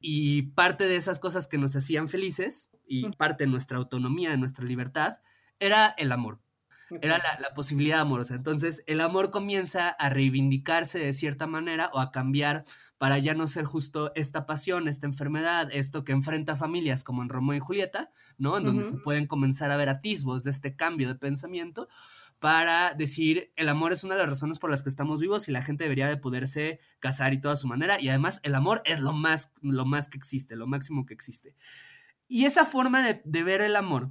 [0.00, 4.38] Y parte de esas cosas que nos hacían felices y parte de nuestra autonomía, de
[4.38, 5.18] nuestra libertad,
[5.60, 6.40] era el amor.
[7.00, 8.34] Era la, la, posibilidad amorosa.
[8.34, 12.64] Entonces, el amor comienza a reivindicarse de cierta manera o a cambiar
[13.00, 17.30] para ya no ser justo esta pasión, esta enfermedad, esto que enfrenta familias como en
[17.30, 18.58] Romeo y Julieta, ¿no?
[18.58, 21.88] En donde se pueden comenzar a ver atisbos de este cambio de pensamiento
[22.40, 25.52] para decir el amor es una de las razones por las que estamos vivos y
[25.52, 29.00] la gente debería de poderse casar y toda su manera y además el amor es
[29.00, 31.54] lo más, lo más que existe, lo máximo que existe.
[32.28, 34.10] Y esa forma de, de ver el amor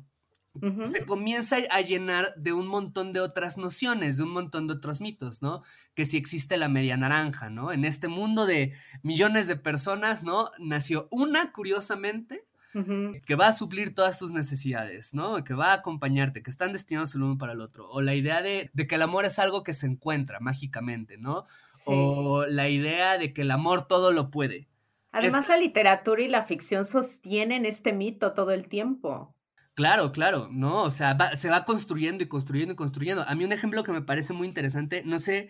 [0.83, 4.99] se comienza a llenar de un montón de otras nociones, de un montón de otros
[4.99, 5.61] mitos, ¿no?
[5.93, 7.71] Que si existe la media naranja, ¿no?
[7.71, 10.51] En este mundo de millones de personas, ¿no?
[10.59, 12.45] Nació una, curiosamente,
[13.25, 15.43] que va a suplir todas tus necesidades, ¿no?
[15.43, 17.89] Que va a acompañarte, que están destinados el uno para el otro.
[17.89, 21.45] O la idea de, que el amor es algo que se encuentra mágicamente, ¿no?
[21.85, 24.67] O la idea de que el amor todo lo puede.
[25.11, 29.35] Además, la literatura y la ficción sostienen este mito todo el tiempo.
[29.79, 33.23] Claro, claro, no, o sea, se va construyendo y construyendo y construyendo.
[33.25, 35.47] A mí un ejemplo que me parece muy interesante, no sé,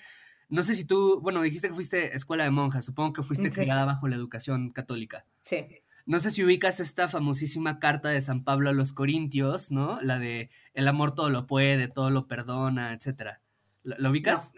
[0.49, 3.85] no sé si tú, bueno, dijiste que fuiste escuela de monjas, supongo que fuiste criada
[3.85, 5.25] bajo la educación católica.
[5.39, 5.65] Sí.
[6.05, 9.99] No sé si ubicas esta famosísima carta de San Pablo a los Corintios, ¿no?
[9.99, 13.41] La de el amor todo lo puede, todo lo perdona, etcétera.
[13.83, 14.53] ¿Lo, ubicas?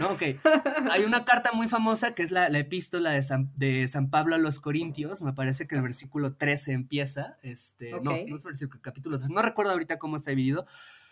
[0.00, 0.10] No.
[0.10, 0.22] Ok.
[0.90, 4.38] Hay una carta muy famosa que es la, epístola de San, de San, Pablo a
[4.38, 5.22] los Corintios.
[5.22, 7.38] Me parece que el versículo 13 empieza.
[7.42, 9.32] Este, No, no es el versículo, capítulo 13.
[9.32, 10.66] No recuerdo ahorita cómo está dividido.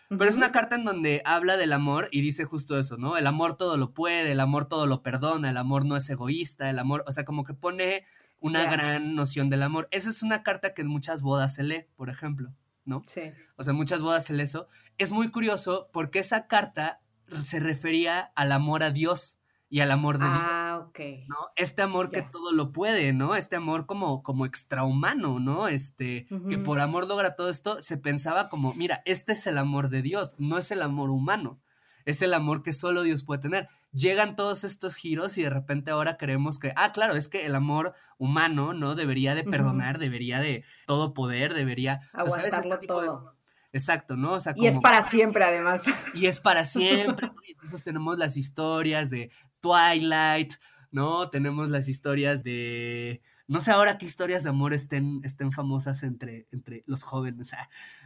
[0.09, 3.17] Pero es una carta en donde habla del amor y dice justo eso, ¿no?
[3.17, 6.69] El amor todo lo puede, el amor todo lo perdona, el amor no es egoísta,
[6.69, 8.05] el amor, o sea, como que pone
[8.39, 9.87] una gran noción del amor.
[9.91, 12.53] Esa es una carta que en muchas bodas se lee, por ejemplo,
[12.85, 13.01] ¿no?
[13.07, 13.21] Sí.
[13.55, 14.67] O sea, en muchas bodas se lee eso.
[14.97, 17.01] Es muy curioso porque esa carta
[17.41, 19.39] se refería al amor a Dios
[19.73, 20.37] y al amor de Dios.
[20.39, 20.99] Ah, ok.
[21.27, 21.35] ¿no?
[21.55, 23.33] Este amor que todo lo puede, ¿no?
[23.33, 25.67] Este amor como, como extrahumano, ¿no?
[25.67, 29.89] Este, que por amor logra todo esto, se pensaba como, mira, este es el amor
[29.89, 31.59] de Dios, no es el amor humano.
[32.05, 33.67] es el amor que solo Dios puede tener.
[33.91, 37.55] Llegan todos estos giros y de repente ahora creemos que, ah, claro, es que el
[37.55, 38.93] amor humano, ¿no?
[38.93, 42.01] Debería de perdonar, debería de todo poder, debería...
[42.13, 43.32] Aguantarlo este todo.
[43.73, 44.33] Exacto, ¿no?
[44.33, 45.83] O sea, Y es para siempre, además.
[46.13, 47.31] Y es para siempre.
[47.49, 50.53] Entonces tenemos las historias de Twilight,
[50.91, 51.29] ¿no?
[51.29, 53.21] Tenemos las historias de...
[53.47, 57.51] No sé ahora qué historias de amor estén, estén famosas entre, entre los jóvenes,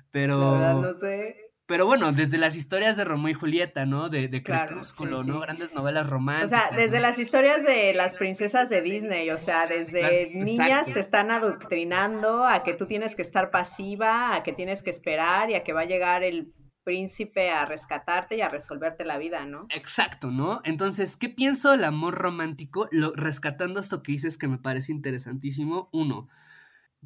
[0.10, 0.82] pero...
[0.82, 1.47] no sé.
[1.68, 4.08] Pero bueno, desde las historias de Romeo y Julieta, ¿no?
[4.08, 5.42] De, de Crepúsculo, ¿no?
[5.42, 6.46] Grandes novelas románticas.
[6.46, 11.02] O sea, desde las historias de las princesas de Disney, o sea, desde niñas te
[11.02, 15.56] están adoctrinando a que tú tienes que estar pasiva, a que tienes que esperar y
[15.56, 16.54] a que va a llegar el
[16.86, 19.68] príncipe a rescatarte y a resolverte la vida, ¿no?
[19.70, 20.62] Exacto, ¿no?
[20.64, 22.88] Entonces, ¿qué pienso del amor romántico?
[22.92, 25.90] Lo, rescatando esto que dices que me parece interesantísimo.
[25.92, 26.30] Uno,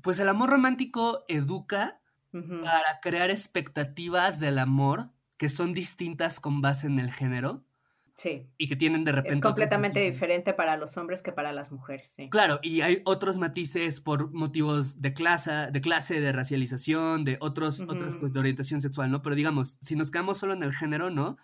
[0.04, 2.01] pues el amor romántico educa
[2.32, 7.64] para crear expectativas del amor que son distintas con base en el género.
[8.16, 8.48] Sí.
[8.58, 9.36] Y que tienen de repente.
[9.36, 12.30] Es completamente diferente para los hombres que para las mujeres, sí.
[12.30, 17.82] Claro, y hay otros matices por motivos de clase, de clase, de racialización, de otros,
[17.82, 19.24] otras cosas de orientación sexual, ¿no?
[19.24, 21.38] Pero digamos, si nos quedamos solo en el género, ¿no?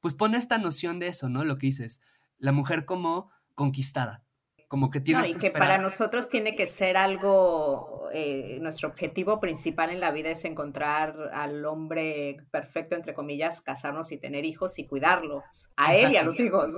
[0.00, 1.44] Pues pone esta noción de eso, ¿no?
[1.44, 2.00] Lo que dices,
[2.38, 4.24] la mujer como conquistada
[4.72, 9.38] como que tienes no, y que, para nosotros tiene que ser algo, eh, nuestro objetivo
[9.38, 14.78] principal en la vida es encontrar al hombre perfecto, entre comillas, casarnos y tener hijos
[14.78, 16.70] y cuidarlos, a él y a los hijos.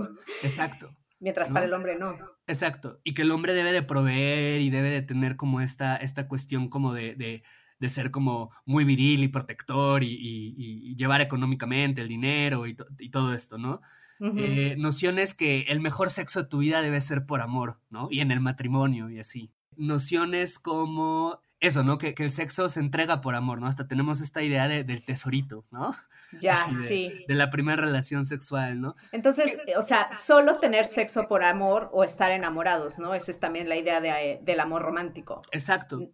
[0.42, 0.92] Exacto.
[1.20, 2.18] Mientras para el hombre no.
[2.48, 2.98] Exacto.
[3.04, 6.68] Y que el hombre debe de proveer y debe de tener como esta, esta cuestión
[6.68, 7.44] como de, de,
[7.78, 13.10] de ser como muy viril y protector y, y, llevar económicamente el dinero y, y
[13.10, 13.82] todo esto, ¿no?
[14.20, 18.08] Eh, nociones que el mejor sexo de tu vida debe ser por amor, ¿no?
[18.10, 19.50] Y en el matrimonio y así.
[19.76, 21.98] Nociones como eso, ¿no?
[21.98, 23.66] Que, el sexo se entrega por amor, ¿no?
[23.66, 25.92] Hasta tenemos esta idea del tesorito, ¿no?
[26.40, 27.12] Ya, de, sí.
[27.28, 28.96] De la primera relación sexual, ¿no?
[29.12, 33.14] Entonces, o sea, solo tener sexo por amor o estar enamorados, ¿no?
[33.14, 35.42] Esa es también la idea de, del amor romántico.
[35.52, 36.10] Exacto.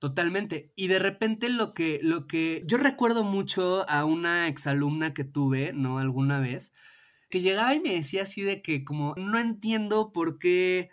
[0.00, 0.72] Totalmente.
[0.74, 2.64] Y de repente lo que, lo que.
[2.66, 5.98] Yo recuerdo mucho a una exalumna que tuve, ¿no?
[5.98, 6.72] Alguna vez
[7.30, 10.90] que llegaba y me decía así de que como no entiendo por qué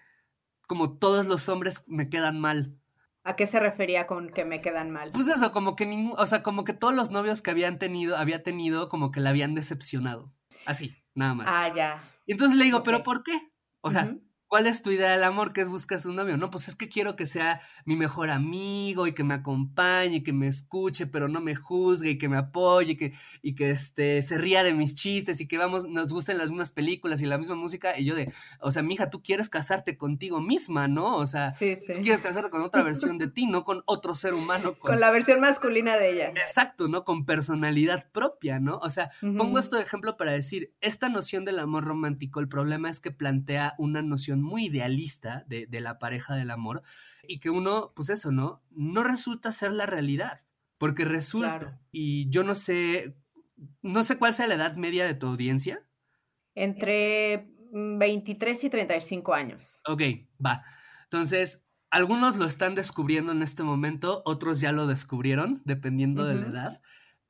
[0.68, 2.78] como todos los hombres me quedan mal.
[3.24, 5.12] ¿A qué se refería con que me quedan mal?
[5.12, 8.16] Pues eso, como que ningún, o sea, como que todos los novios que habían tenido,
[8.16, 10.32] había tenido, como que la habían decepcionado.
[10.66, 11.48] Así, nada más.
[11.50, 12.04] Ah, ya.
[12.26, 13.34] Y entonces le digo, ¿pero por qué?
[13.82, 14.16] O sea,
[14.48, 15.52] ¿Cuál es tu idea del amor?
[15.52, 16.38] ¿Qué es buscas un novio?
[16.38, 20.24] No, pues es que quiero que sea mi mejor amigo y que me acompañe y
[20.24, 23.72] que me escuche, pero no me juzgue y que me apoye y que, y que
[23.72, 27.26] este, se ría de mis chistes y que vamos, nos gusten las mismas películas y
[27.26, 28.00] la misma música.
[28.00, 28.32] Y yo de,
[28.62, 31.18] o sea, mija, tú quieres casarte contigo misma, ¿no?
[31.18, 34.76] O sea, tú quieres casarte con otra versión de ti, no con otro ser humano.
[34.80, 36.30] Con, la versión masculina de ella.
[36.30, 37.04] Exacto, ¿no?
[37.04, 38.78] Con personalidad propia, ¿no?
[38.78, 42.90] O sea, pongo esto de ejemplo para decir, esta noción del amor romántico, el problema
[42.90, 46.84] es que plantea una noción muy idealista de, la pareja del amor
[47.28, 48.64] y que uno, pues eso, ¿no?
[48.72, 50.46] No resulta ser la realidad,
[50.78, 53.16] porque resulta, y yo no sé,
[53.82, 55.84] no sé cuál sea la edad media de tu audiencia.
[56.56, 59.82] Entre 23 y 35 años.
[59.88, 60.02] Ok,
[60.44, 60.64] va.
[61.04, 66.48] Entonces, algunos lo están descubriendo en este momento, otros ya lo descubrieron, dependiendo de la
[66.48, 66.82] edad.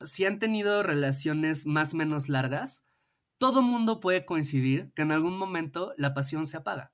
[0.01, 2.87] Si han tenido relaciones más o menos largas,
[3.37, 6.91] todo mundo puede coincidir que en algún momento la pasión se apaga.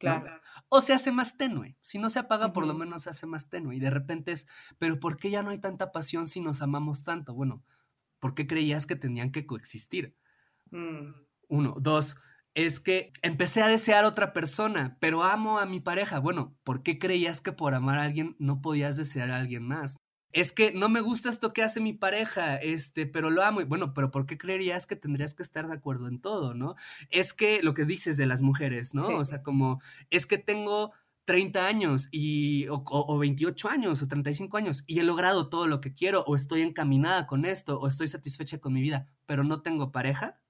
[0.00, 0.40] Claro.
[0.70, 1.76] O se hace más tenue.
[1.82, 3.76] Si no se apaga, por lo menos se hace más tenue.
[3.76, 7.04] Y de repente es, pero ¿por qué ya no hay tanta pasión si nos amamos
[7.04, 7.34] tanto?
[7.34, 7.62] Bueno,
[8.18, 10.16] ¿por qué creías que tenían que coexistir?
[10.70, 11.12] Mm.
[11.48, 11.76] Uno.
[11.78, 12.16] Dos,
[12.54, 16.18] es que empecé a desear otra persona, pero amo a mi pareja.
[16.18, 19.98] Bueno, ¿por qué creías que por amar a alguien no podías desear a alguien más?
[20.32, 23.60] Es que no me gusta esto que hace mi pareja, este, pero lo amo.
[23.60, 26.76] Y bueno, pero ¿por qué creerías que tendrías que estar de acuerdo en todo, no?
[27.10, 29.08] Es que lo que dices de las mujeres, ¿no?
[29.08, 30.92] O sea, como, es que tengo
[31.24, 35.80] 30 años y, o, o, 28 años o 35 años y he logrado todo lo
[35.80, 39.62] que quiero o estoy encaminada con esto o estoy satisfecha con mi vida, pero no
[39.62, 40.40] tengo pareja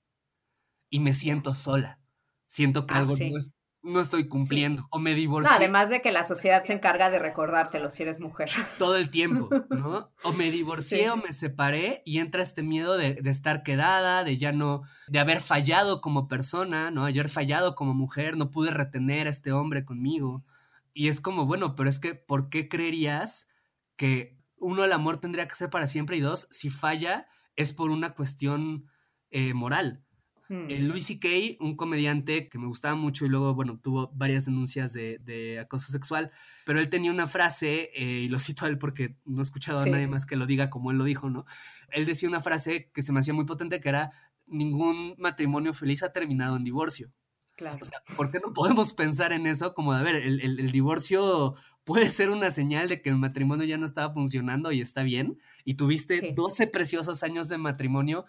[0.88, 2.00] y me siento sola.
[2.46, 5.54] Siento que ah, algo no, es, no estoy cumpliendo o me divorcié.
[5.54, 8.50] además de que la sociedad se encarga de recordártelo si eres mujer.
[8.78, 10.12] Todo el tiempo, ¿no?
[10.22, 14.37] O me divorcié o me separé y entra este miedo de, de, estar quedada, de
[14.37, 17.04] ya no, de haber fallado como persona, ¿no?
[17.04, 20.44] Haber fallado como mujer, no pude retener a este hombre conmigo.
[20.92, 23.48] Y es como, bueno, pero es que, ¿por qué creerías
[23.96, 27.26] que uno, el amor tendría que ser para siempre y dos, si falla
[27.56, 28.87] es por una cuestión
[29.31, 30.04] eh, moral?
[30.51, 30.88] El hmm.
[30.88, 31.29] Louis C.K.,
[31.65, 36.33] un comediante que me gustaba mucho y luego, bueno, tuvo varias denuncias de, acoso sexual,
[36.67, 39.79] pero él tenía una frase, eh, y lo cito a él porque no he escuchado
[39.79, 41.46] a nadie más que lo diga como él lo dijo, ¿no?
[41.92, 44.11] Él decía una frase que se me hacía muy potente, que era,
[44.51, 47.13] ningún matrimonio feliz ha terminado en divorcio.
[47.57, 47.79] Claro.
[47.81, 52.09] O sea, ¿por qué no podemos pensar en eso como, a ver, el, divorcio puede
[52.09, 55.38] ser una señal de que el matrimonio ya no estaba funcionando y está bien?
[55.65, 58.25] Y tuviste 12 preciosos años de matrimonio,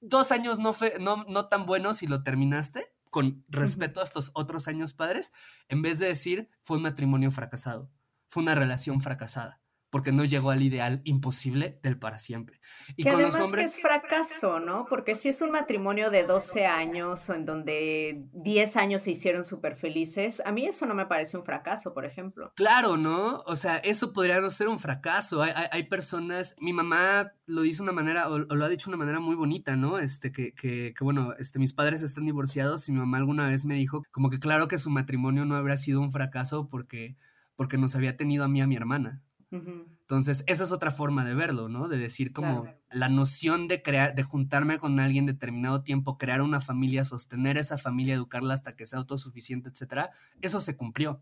[0.00, 4.68] dos años no, no, no tan buenos y lo terminaste con respeto a estos otros
[4.68, 5.32] años padres,
[5.68, 7.90] en vez de decir fue un matrimonio fracasado,
[8.28, 9.59] fue una relación fracasada
[9.90, 12.60] porque no llegó al ideal imposible del para siempre.
[12.96, 13.74] Y con los hombres...
[13.74, 14.86] es fracaso, ¿no?
[14.88, 19.42] Porque si es un matrimonio de 12 años o en donde 10 años se hicieron
[19.42, 22.52] súper felices, a mí eso no me parece un fracaso, por ejemplo.
[22.54, 23.42] Claro, ¿no?
[23.46, 25.42] O sea, eso podría no ser un fracaso.
[25.42, 29.04] Hay, personas, mi mamá lo dice de una manera, o, lo ha dicho de una
[29.04, 29.98] manera muy bonita, ¿no?
[29.98, 33.64] Este, que, que, que, bueno, este, mis padres están divorciados y mi mamá alguna vez
[33.64, 37.16] me dijo como que claro que su matrimonio no habría sido un fracaso porque,
[37.56, 39.22] porque nos había tenido a mí a mi hermana.
[39.52, 41.88] Entonces, esa es otra forma de verlo, ¿no?
[41.88, 46.60] De decir como la noción de crear, de juntarme con alguien determinado tiempo, crear una
[46.60, 51.20] familia, sostener esa familia, educarla hasta que sea autosuficiente, etcétera, eso se cumplió.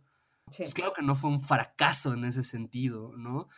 [0.57, 3.49] Pues claro que no fue un fracaso en ese sentido, ¿no?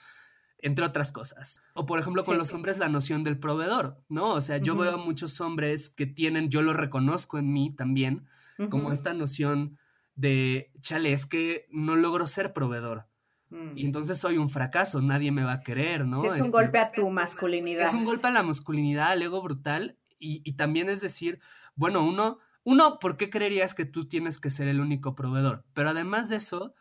[0.58, 1.62] Entre otras cosas.
[1.74, 4.30] O por ejemplo, con los hombres la noción del proveedor, ¿no?
[4.30, 8.26] O sea, yo veo a muchos hombres que tienen, yo lo reconozco en mí también,
[8.68, 9.78] como esta noción
[10.14, 13.09] de, chale, es que no logro ser proveedor
[13.50, 13.78] y mm.
[13.78, 16.20] entonces soy un fracaso, nadie me va a querer, ¿no?
[16.20, 17.88] Sí, es un este, golpe a tu masculinidad.
[17.88, 19.98] Es un golpe a la masculinidad, al ego brutal.
[20.22, 21.40] Y, también es decir,
[21.74, 25.64] bueno, uno, uno, ¿por qué creerías que tú tienes que ser el único proveedor?
[25.72, 26.74] Pero además de eso,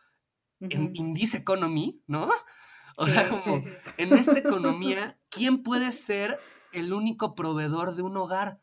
[0.60, 2.30] en in this economy, ¿no?
[2.96, 3.64] O sea, como
[3.96, 6.38] en esta economía, ¿quién puede ser
[6.72, 8.60] el único proveedor de un hogar?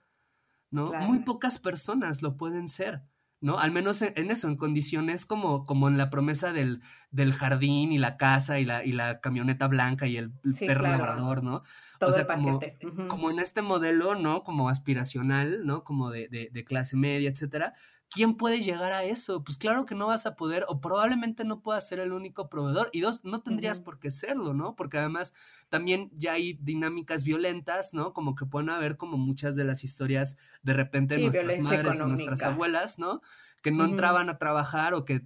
[0.70, 0.93] ¿No?
[0.93, 3.01] Muy pocas personas lo pueden ser.
[3.40, 3.60] ¿No?
[3.60, 6.82] Al menos en, eso, en condiciones como, como en la promesa del,
[7.12, 11.44] del jardín y la casa y la, y la camioneta blanca y el perro labrador,
[11.44, 11.64] ¿no?
[12.00, 12.60] o sea, como,
[13.08, 14.44] como, en este modelo, ¿no?
[14.44, 15.84] Como aspiracional, ¿no?
[15.84, 17.74] Como de, de, de, clase media, etcétera.
[18.10, 19.43] ¿Quién puede llegar a eso?
[19.43, 22.89] Pues claro que no vas a poder, o probablemente no puedas ser el único proveedor.
[22.93, 24.76] Y dos, no tendrías por qué serlo, ¿no?
[24.76, 25.34] Porque además
[25.68, 28.14] también ya hay dinámicas violentas, ¿no?
[28.14, 32.08] Como que pueden haber como muchas de las historias de repente de nuestras madres o
[32.08, 33.22] nuestras abuelas, ¿no?
[33.62, 35.26] Que no entraban a trabajar o que,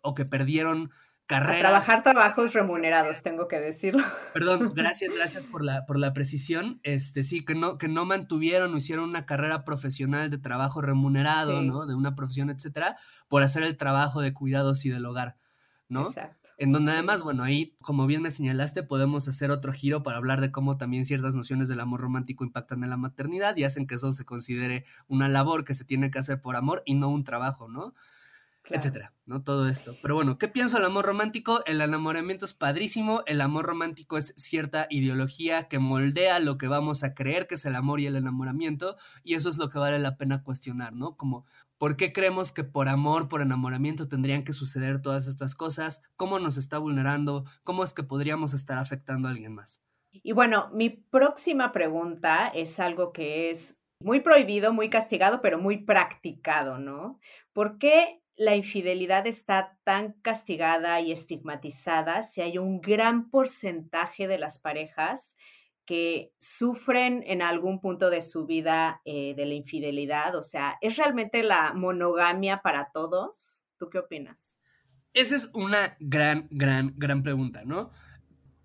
[0.00, 0.90] o que perdieron
[1.26, 1.60] carreras.
[1.60, 4.02] trabajar trabajos remunerados, tengo que decirlo.
[4.34, 6.80] Perdón, gracias, gracias por la, por la precisión.
[6.82, 11.62] Este, sí, que no, que no mantuvieron o hicieron una carrera profesional de trabajo remunerado,
[11.62, 11.86] ¿no?
[11.86, 12.96] De una profesión, etcétera,
[13.28, 15.36] por hacer el trabajo de cuidados y del hogar,
[15.88, 16.06] ¿no?
[16.06, 16.46] Exacto.
[16.58, 20.40] En donde además, bueno, ahí, como bien me señalaste, podemos hacer otro giro para hablar
[20.40, 23.96] de cómo también ciertas nociones del amor romántico impactan en la maternidad y hacen que
[23.96, 27.24] eso se considere una labor que se tiene que hacer por amor y no un
[27.24, 27.94] trabajo, ¿no?
[28.70, 29.42] Etcétera, ¿no?
[29.42, 29.96] Todo esto.
[30.02, 31.64] Pero bueno, ¿qué pienso del amor romántico?
[31.66, 37.04] El enamoramiento es padrísimo, el amor romántico es cierta ideología que moldea lo que vamos
[37.04, 39.98] a creer que es el amor y el enamoramiento, y eso es lo que vale
[39.98, 41.16] la pena cuestionar, ¿no?
[41.16, 41.46] Como,
[41.78, 46.02] ¿por qué creemos que por amor, por enamoramiento tendrían que suceder todas estas cosas?
[46.16, 47.44] ¿Cómo nos está vulnerando?
[47.64, 49.82] ¿Cómo es que podríamos estar afectando a alguien más?
[50.22, 55.78] Y bueno, mi próxima pregunta es algo que es muy prohibido, muy castigado, pero muy
[55.78, 57.18] practicado, ¿no?
[57.52, 64.38] ¿Por qué la infidelidad está tan castigada y estigmatizada si hay un gran porcentaje de
[64.38, 65.36] las parejas
[65.86, 70.34] que sufren en algún punto de su vida eh, de la infidelidad?
[70.36, 73.64] O sea, ¿es realmente la monogamia para todos?
[73.78, 74.60] ¿Tú qué opinas?
[75.14, 77.90] Esa es una gran, gran, gran pregunta, ¿no?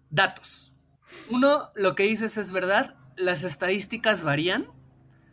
[0.09, 0.74] Datos.
[1.30, 4.67] Uno, lo que dices es verdad, las estadísticas varían,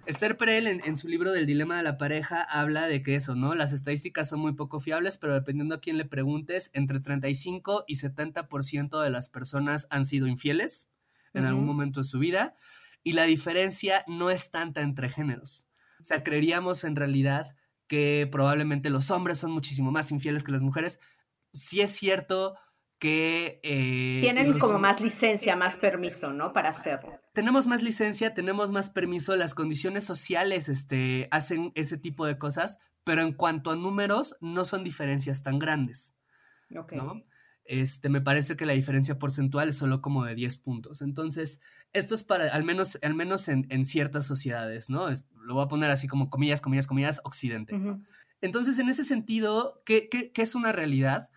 [0.08, 3.54] Esther Perel en, su libro del dilema de la pareja habla de que eso, ¿no?
[3.54, 7.96] Las estadísticas son muy poco fiables, pero dependiendo a quién le preguntes, entre 35 y
[7.96, 10.88] 70% de las personas han sido infieles
[11.34, 12.56] en algún momento de su vida
[13.04, 15.68] y la diferencia no es tanta entre géneros.
[16.00, 17.54] O sea, creeríamos en realidad
[17.86, 21.00] que probablemente los hombres son muchísimo más infieles que las mujeres.
[21.52, 22.56] Sí es cierto
[22.98, 23.60] que...
[23.62, 26.52] Eh, Tienen como más licencia, más permiso, ¿no?
[26.52, 27.20] Para hacerlo.
[27.32, 32.78] Tenemos más licencia, tenemos más permiso, las condiciones sociales este, hacen ese tipo de cosas,
[33.04, 36.16] pero en cuanto a números, no son diferencias tan grandes.
[36.76, 36.92] Ok.
[36.92, 37.22] ¿no?
[37.68, 41.02] Este, me parece que la diferencia porcentual es solo como de 10 puntos.
[41.02, 41.60] Entonces,
[41.92, 45.08] esto es para, al menos, al menos en, ciertas sociedades, ¿no?
[45.34, 47.78] lo voy a poner así como comillas, comillas, comillas, occidente.
[48.40, 51.28] Entonces, en ese sentido, ¿qué, ¿qué, qué, es una realidad?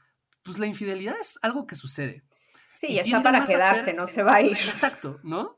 [0.44, 2.24] Pues la infidelidad es algo que sucede.
[2.76, 4.58] Sí, ya está para quedarse, no se va a ir.
[4.68, 5.58] Exacto, ¿no?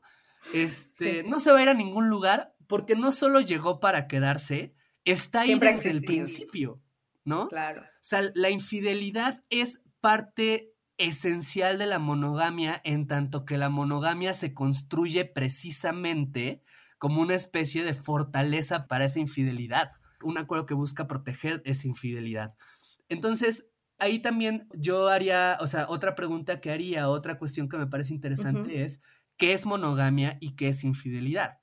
[0.52, 4.74] Este, no se va a ir a ningún lugar porque no solo llegó para quedarse,
[5.04, 6.82] está ahí desde el principio,
[7.24, 7.48] ¿no?
[7.48, 7.82] Claro.
[7.82, 14.32] O sea, la infidelidad es parte esencial de la monogamia en tanto que la monogamia
[14.32, 16.62] se construye precisamente
[16.98, 22.54] como una especie de fortaleza para esa infidelidad, un acuerdo que busca proteger esa infidelidad.
[23.08, 23.70] Entonces,
[24.04, 28.14] ahí también yo haría, o sea, otra pregunta que haría, otra cuestión que me parece
[28.14, 29.02] interesante es,
[29.36, 31.58] ¿qué es monogamia y qué es infidelidad?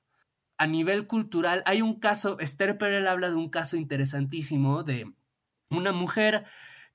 [0.57, 5.11] A nivel cultural, hay un caso, Esther Perel habla de un caso interesantísimo de
[5.69, 6.45] una mujer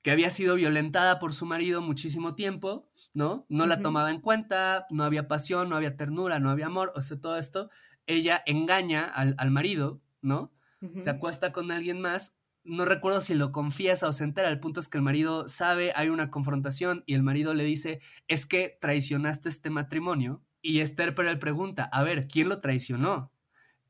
[0.01, 3.45] que había sido violentada por su marido muchísimo tiempo, ¿no?
[3.49, 7.01] No la tomaba en cuenta, no había pasión, no había ternura, no había amor, o
[7.01, 7.69] sea, todo esto.
[8.05, 10.53] Ella engaña al, marido, ¿no?
[10.99, 12.36] Se acuesta con alguien más
[12.67, 15.93] no recuerdo si lo confiesa o se entera, el punto es que el marido sabe,
[15.95, 20.43] hay una confrontación y el marido le dice, es que traicionaste este matrimonio.
[20.61, 23.31] Y Esther Perel pregunta, a ver, ¿quién lo traicionó?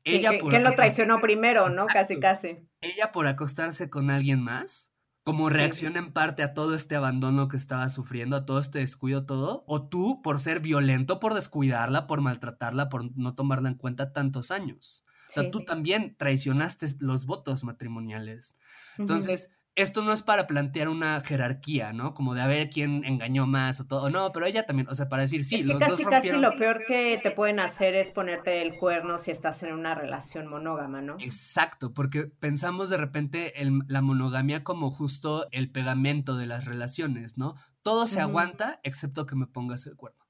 [0.04, 1.86] Ella ¿Quién lo traicionó primero, no?
[1.86, 2.58] Casi, casi.
[2.80, 4.92] Ella por acostarse con alguien más,
[5.24, 9.26] como reacción en parte a todo este abandono que estaba sufriendo, a todo este descuido,
[9.26, 14.12] todo, o tú por ser violento, por descuidarla, por maltratarla, por no tomarla en cuenta
[14.12, 15.04] tantos años.
[15.28, 18.56] O sea, tú también traicionaste los votos matrimoniales.
[18.96, 22.12] Entonces, esto no es para plantear una jerarquía, ¿no?
[22.12, 24.10] Como de a ver quién engañó más o todo.
[24.10, 25.54] No, pero ella también, o sea, para decir sí.
[25.54, 29.30] Es que casi, casi lo peor que te pueden hacer es ponerte el cuerno si
[29.30, 31.16] estás en una relación monógama, ¿no?
[31.20, 37.38] Exacto, porque pensamos de repente en la monogamia como justo el pegamento de las relaciones,
[37.38, 37.54] ¿no?
[37.82, 40.26] Todo se aguanta excepto que me pongas el cuerno.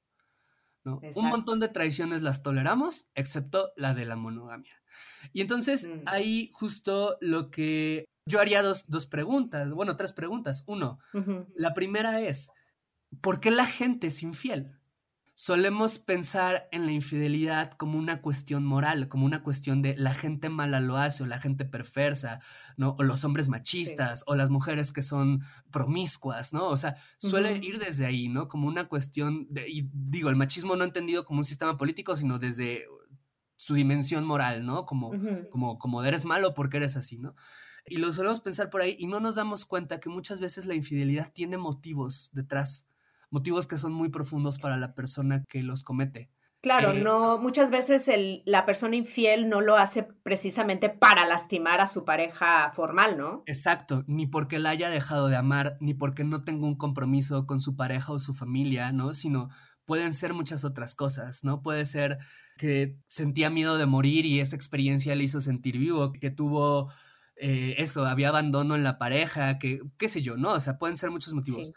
[0.84, 1.00] ¿no?
[1.14, 4.77] Un montón de traiciones las toleramos, excepto la de la monogamia.
[5.32, 6.02] Y entonces mm.
[6.06, 10.62] ahí justo lo que yo haría dos, preguntas, bueno, tres preguntas.
[10.66, 10.98] Uno,
[11.56, 12.52] la primera es,
[13.20, 14.72] ¿por qué la gente es infiel?
[15.34, 20.48] Solemos pensar en la infidelidad como una cuestión moral, como una cuestión de la gente
[20.48, 22.40] mala lo hace, o la gente perversa,
[22.76, 22.96] ¿no?
[22.98, 26.66] O los hombres machistas, o las mujeres que son promiscuas, ¿no?
[26.68, 28.48] O sea, suele ir desde ahí, ¿no?
[28.48, 32.40] Como una cuestión de, y digo, el machismo no entendido como un sistema político, sino
[32.40, 32.84] desde
[33.58, 34.86] su dimensión moral, ¿no?
[34.86, 35.12] Como,
[35.50, 37.34] como, como eres malo porque eres así, ¿no?
[37.84, 40.74] Y lo solemos pensar por ahí y no nos damos cuenta que muchas veces la
[40.74, 42.86] infidelidad tiene motivos detrás,
[43.30, 46.30] motivos que son muy profundos para la persona que los comete.
[46.60, 51.80] Claro, eh, no, muchas veces el, la persona infiel no lo hace precisamente para lastimar
[51.80, 53.42] a su pareja formal, ¿no?
[53.46, 57.60] Exacto, ni porque la haya dejado de amar, ni porque no tenga un compromiso con
[57.60, 59.14] su pareja o su familia, ¿no?
[59.14, 59.50] Sino
[59.88, 61.62] pueden ser muchas otras cosas, ¿no?
[61.62, 62.18] Puede ser
[62.58, 66.92] que sentía miedo de morir y esa experiencia le hizo sentir vivo, que tuvo
[67.36, 70.52] eh, eso, había abandono en la pareja, que qué sé yo, ¿no?
[70.52, 71.72] O sea, pueden ser muchos motivos.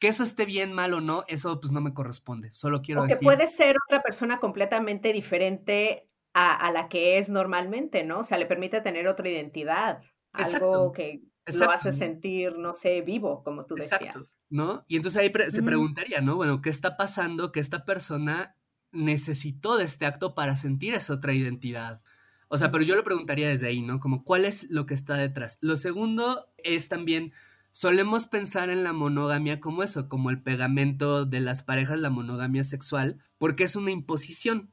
[0.00, 2.50] Que eso esté bien, mal o no, eso pues no me corresponde.
[2.50, 8.02] Solo quiero o que puede ser otra persona completamente diferente a, la que es normalmente,
[8.02, 8.18] ¿no?
[8.20, 10.02] O sea, le permite tener otra identidad.
[10.32, 14.38] Algo que lo hace sentir, no sé, vivo, como tú decías.
[14.48, 14.84] ¿No?
[14.86, 16.36] Y entonces ahí se preguntaría, ¿no?
[16.36, 18.56] Bueno, ¿qué está pasando que esta persona
[18.92, 22.02] necesitó de este acto para sentir esa otra identidad.
[22.48, 23.98] O sea, pero yo lo preguntaría desde ahí, ¿no?
[23.98, 25.58] Como, ¿cuál es lo que está detrás?
[25.62, 27.32] Lo segundo es también,
[27.70, 32.62] solemos pensar en la monogamia como eso, como el pegamento de las parejas, la monogamia
[32.62, 34.70] sexual, porque es una imposición.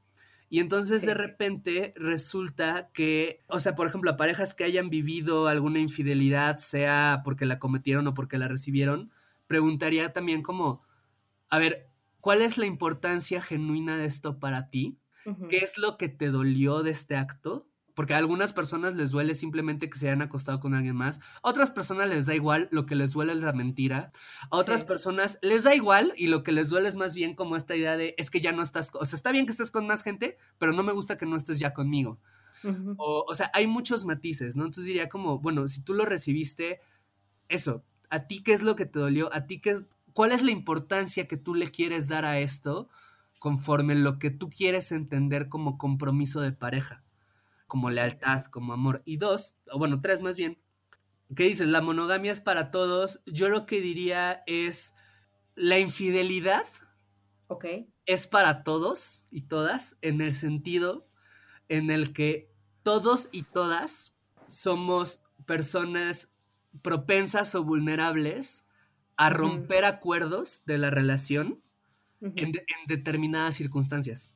[0.50, 5.48] Y entonces de repente resulta que, o sea, por ejemplo, a parejas que hayan vivido
[5.48, 9.12] alguna infidelidad, sea porque la cometieron o porque la recibieron,
[9.48, 10.82] preguntaría también como,
[11.50, 11.90] a ver,
[12.22, 15.00] ¿Cuál es la importancia genuina de esto para ti?
[15.50, 17.69] ¿Qué es lo que te dolió de este acto?
[18.00, 21.20] Porque a algunas personas les duele simplemente que se hayan acostado con alguien más.
[21.44, 24.14] A otras personas les da igual, lo que les duele es la mentira.
[24.50, 27.58] A otras personas les da igual y lo que les duele es más bien como
[27.58, 29.86] esta idea de es que ya no estás, o sea, está bien que estés con
[29.86, 32.22] más gente, pero no me gusta que no estés ya conmigo.
[32.96, 34.64] o, o sea, hay muchos matices, ¿no?
[34.64, 36.80] Entonces diría como, bueno, si tú lo recibiste,
[37.50, 39.30] eso, ¿a ti qué es lo que te dolió?
[39.34, 39.84] ¿A ti qué es,
[40.14, 42.88] ¿Cuál es la importancia que tú le quieres dar a esto
[43.40, 47.04] conforme lo que tú quieres entender como compromiso de pareja?
[47.70, 49.02] Como lealtad, como amor.
[49.06, 50.60] Y dos, o bueno, tres más bien.
[51.34, 51.68] ¿Qué dices?
[51.68, 53.22] La monogamia es para todos.
[53.26, 54.96] Yo lo que diría es
[55.56, 56.66] la infidelidad.
[57.48, 57.66] Ok.
[58.06, 61.08] Es para todos y todas en el sentido
[61.70, 62.52] en el que
[62.84, 64.16] todos y todas
[64.48, 66.36] somos personas
[66.82, 68.66] propensas o vulnerables
[69.16, 71.62] a romper acuerdos de la relación
[72.22, 72.54] en,
[72.88, 74.32] determinadas circunstancias,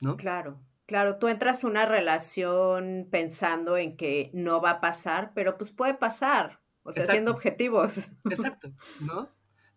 [0.00, 0.16] ¿no?
[0.16, 5.56] Claro, claro, tú entras a una relación pensando en que no va a pasar, pero
[5.56, 8.08] pues puede pasar, o sea, siendo objetivos.
[8.24, 9.30] Exacto, ¿no?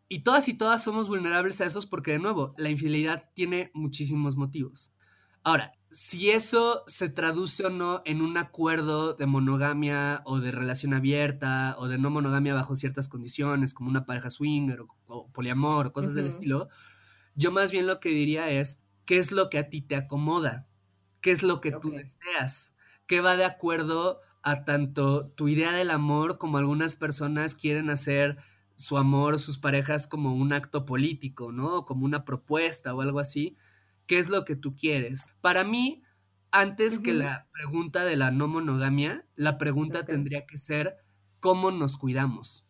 [0.08, 4.36] Y todas y todas somos vulnerables a esos porque, de nuevo, la infidelidad tiene muchísimos
[4.36, 4.92] motivos.
[5.44, 10.94] Ahora, si eso se traduce o no en un acuerdo de monogamia o de relación
[10.94, 15.94] abierta o de no monogamia bajo ciertas condiciones, como una pareja swinger o, poliamor o
[15.94, 16.70] cosas del estilo,
[17.36, 20.69] yo más bien lo que diría es, ¿qué es lo que a ti te acomoda?
[21.22, 22.76] Qué es lo que tú deseas,
[23.08, 28.38] qué va de acuerdo a tanto tu idea del amor como algunas personas quieren hacer
[28.76, 31.84] su amor, sus parejas como un acto político, ¿no?
[31.84, 33.58] Como una propuesta o algo así.
[34.08, 35.28] ¿Qué es lo que tú quieres?
[35.42, 36.02] Para mí,
[36.52, 40.98] antes que la pregunta de la no monogamia, la pregunta tendría que ser
[41.40, 42.66] cómo nos cuidamos.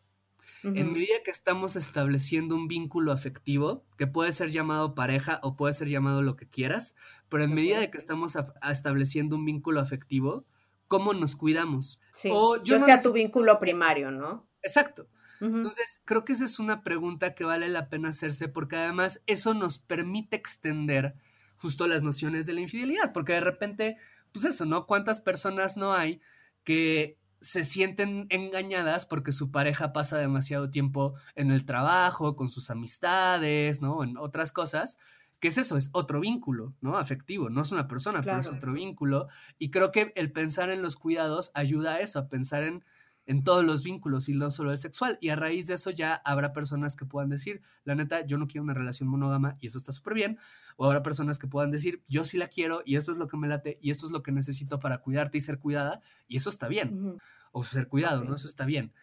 [0.64, 5.74] En medida que estamos estableciendo un vínculo afectivo, que puede ser llamado pareja o puede
[5.74, 6.96] ser llamado lo que quieras,
[7.30, 8.38] pero en medida de que estamos
[8.70, 10.46] estableciendo un vínculo afectivo,
[10.88, 12.02] ¿cómo nos cuidamos?
[12.14, 14.48] Sí, o yo, sea tu vínculo primario, ¿no?
[14.62, 15.08] Exacto.
[15.42, 19.54] Entonces, creo que esa es una pregunta que vale la pena hacerse porque además eso
[19.54, 21.16] nos permite extender
[21.56, 23.98] justo las nociones de la infidelidad, porque de repente,
[24.34, 24.86] pues eso, ¿no?
[24.86, 26.20] ¿Cuántas personas no hay
[26.66, 32.70] que se sienten engañadas porque su pareja pasa demasiado tiempo en el trabajo, con sus
[32.70, 34.04] amistades, ¿no?
[34.04, 34.98] En otras cosas.
[35.40, 35.78] ¿Qué es eso?
[35.78, 36.98] Es otro vínculo, ¿no?
[36.98, 37.50] Afectivo.
[37.50, 39.28] No es una persona, pero es otro vínculo.
[39.58, 42.84] Y creo que el pensar en los cuidados ayuda a eso, a pensar en,
[43.30, 45.20] en todos los vínculos y no solo el sexual.
[45.22, 48.48] Y a raíz de eso ya habrá personas que puedan decir, la neta, yo no
[48.48, 50.40] quiero una relación monógama y eso está súper bien,
[50.78, 53.38] o habrá personas que puedan decir, yo sí la quiero y esto es lo que
[53.38, 56.50] me late y esto es lo que necesito para cuidarte y ser cuidada y eso
[56.50, 57.20] está bien.
[57.52, 58.34] O ser cuidado, ¿no?
[58.34, 58.94] Eso está bien.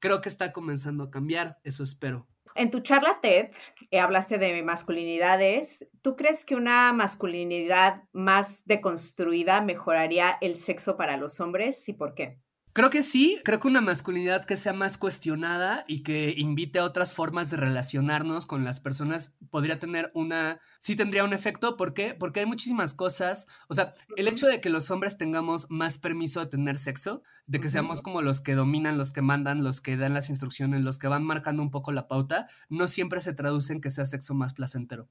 [0.00, 2.28] Creo que está comenzando a cambiar, eso espero.
[2.54, 3.52] En tu charla TED
[3.90, 5.86] eh, hablaste de masculinidades.
[6.02, 12.12] ¿Tú crees que una masculinidad más deconstruida mejoraría el sexo para los hombres y por
[12.12, 12.38] qué?
[12.74, 16.84] Creo que sí, creo que una masculinidad que sea más cuestionada y que invite a
[16.84, 21.92] otras formas de relacionarnos con las personas podría tener una, sí tendría un efecto, ¿por
[21.92, 22.14] qué?
[22.14, 26.40] Porque hay muchísimas cosas, o sea, el hecho de que los hombres tengamos más permiso
[26.40, 29.98] de tener sexo, de que seamos como los que dominan, los que mandan, los que
[29.98, 33.74] dan las instrucciones, los que van marcando un poco la pauta, no siempre se traduce
[33.74, 35.10] en que sea sexo más placentero.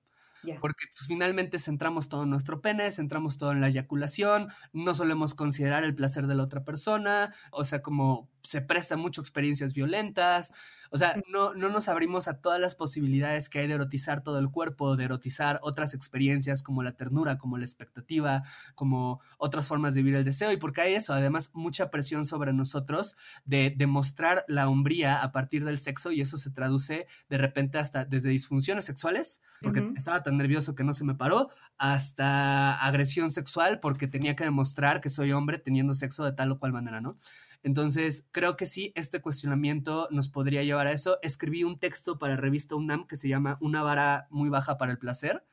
[0.60, 5.34] Porque pues, finalmente centramos todo en nuestro pene, centramos todo en la eyaculación, no solemos
[5.34, 10.54] considerar el placer de la otra persona, o sea, como se presta mucho experiencias violentas,
[10.94, 14.40] o sea, no, no nos abrimos a todas las posibilidades que hay de erotizar todo
[14.40, 18.44] el cuerpo, de erotizar otras experiencias como la ternura, como la expectativa,
[18.76, 22.52] como otras formas de vivir el deseo, y porque hay eso, además, mucha presión sobre
[22.52, 23.16] nosotros
[23.46, 28.04] de demostrar la hombría a partir del sexo, y eso se traduce de repente hasta
[28.04, 33.80] desde disfunciones sexuales, porque estaba tan nervioso que no se me paró, hasta agresión sexual,
[33.80, 37.18] porque tenía que demostrar que soy hombre teniendo sexo de tal o cual manera, ¿no?
[37.64, 41.20] Entonces, creo que sí, este cuestionamiento nos podría llevar a eso.
[41.22, 44.98] Escribí un texto para revista UNAM que se llama Una vara muy baja para el
[44.98, 45.44] placer.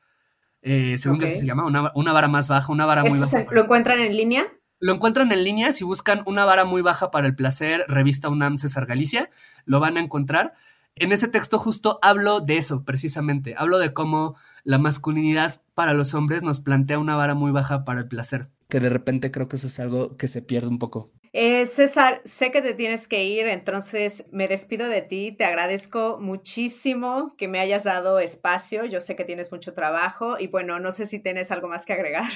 [0.61, 3.45] Eh, según se llama, una, vara más baja, una vara muy baja.
[3.49, 4.45] ¿Lo encuentran en línea?
[4.79, 8.57] Lo encuentran en línea, si buscan una vara muy baja para el placer, revista UNAM
[8.57, 9.29] César Galicia,
[9.65, 10.53] lo van a encontrar.
[10.95, 13.55] En ese texto justo hablo de eso, precisamente.
[13.57, 17.99] Hablo de cómo la masculinidad para los hombres nos plantea una vara muy baja para
[18.01, 18.49] el placer.
[18.67, 21.11] Que de repente creo que eso es algo que se pierde un poco.
[21.31, 25.31] Eh, César, sé que te tienes que ir, entonces me despido de ti.
[25.31, 28.85] Te agradezco muchísimo que me hayas dado espacio.
[28.85, 31.93] Yo sé que tienes mucho trabajo y bueno, no sé si tienes algo más que
[31.93, 32.31] agregar.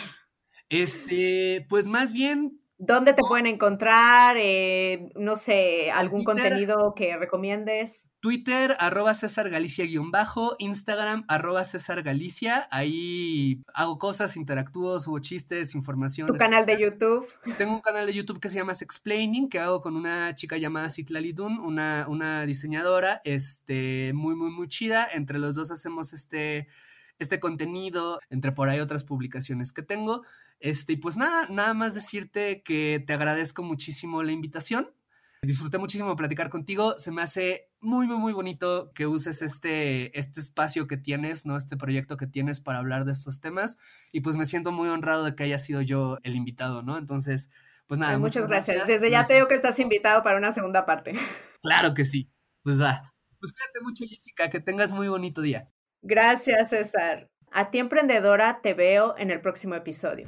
[0.70, 4.36] Este, pues más bien ¿Dónde te pueden encontrar?
[4.38, 8.10] Eh, no sé, algún contenido que recomiendes.
[8.20, 12.68] Twitter, arroba César Galicia-bajo, Instagram, arroba César Galicia.
[12.72, 16.28] Ahí hago cosas, interactúo, subo chistes, información.
[16.28, 17.26] ¿Tu canal de YouTube?
[17.58, 20.90] Tengo un canal de YouTube que se llama Explaining, que hago con una chica llamada
[20.90, 25.08] Citlali Dun, una, una diseñadora, este, muy, muy, muy chida.
[25.14, 26.68] Entre los dos hacemos este,
[27.20, 30.24] este contenido, entre por ahí otras publicaciones que tengo.
[30.60, 34.92] Este, y pues nada, nada más decirte que te agradezco muchísimo la invitación.
[35.42, 36.98] Disfruté muchísimo platicar contigo.
[36.98, 41.58] Se me hace muy, muy, muy bonito que uses este, este espacio que tienes, ¿no?
[41.58, 43.78] Este proyecto que tienes para hablar de estos temas.
[44.14, 46.98] Y pues me siento muy honrado de que haya sido yo el invitado, ¿no?
[46.98, 47.50] Entonces,
[47.88, 48.18] pues nada.
[48.18, 48.88] muchas, gracias.
[48.88, 51.14] Desde ya te digo que estás invitado para una segunda parte.
[51.62, 52.32] Claro que sí.
[52.64, 53.14] Pues va.
[53.40, 54.50] Pues cuídate mucho, Jessica.
[54.50, 55.73] Que tengas muy bonito día.
[56.04, 57.30] Gracias, César.
[57.52, 60.28] A ti, emprendedora, te veo en el próximo episodio.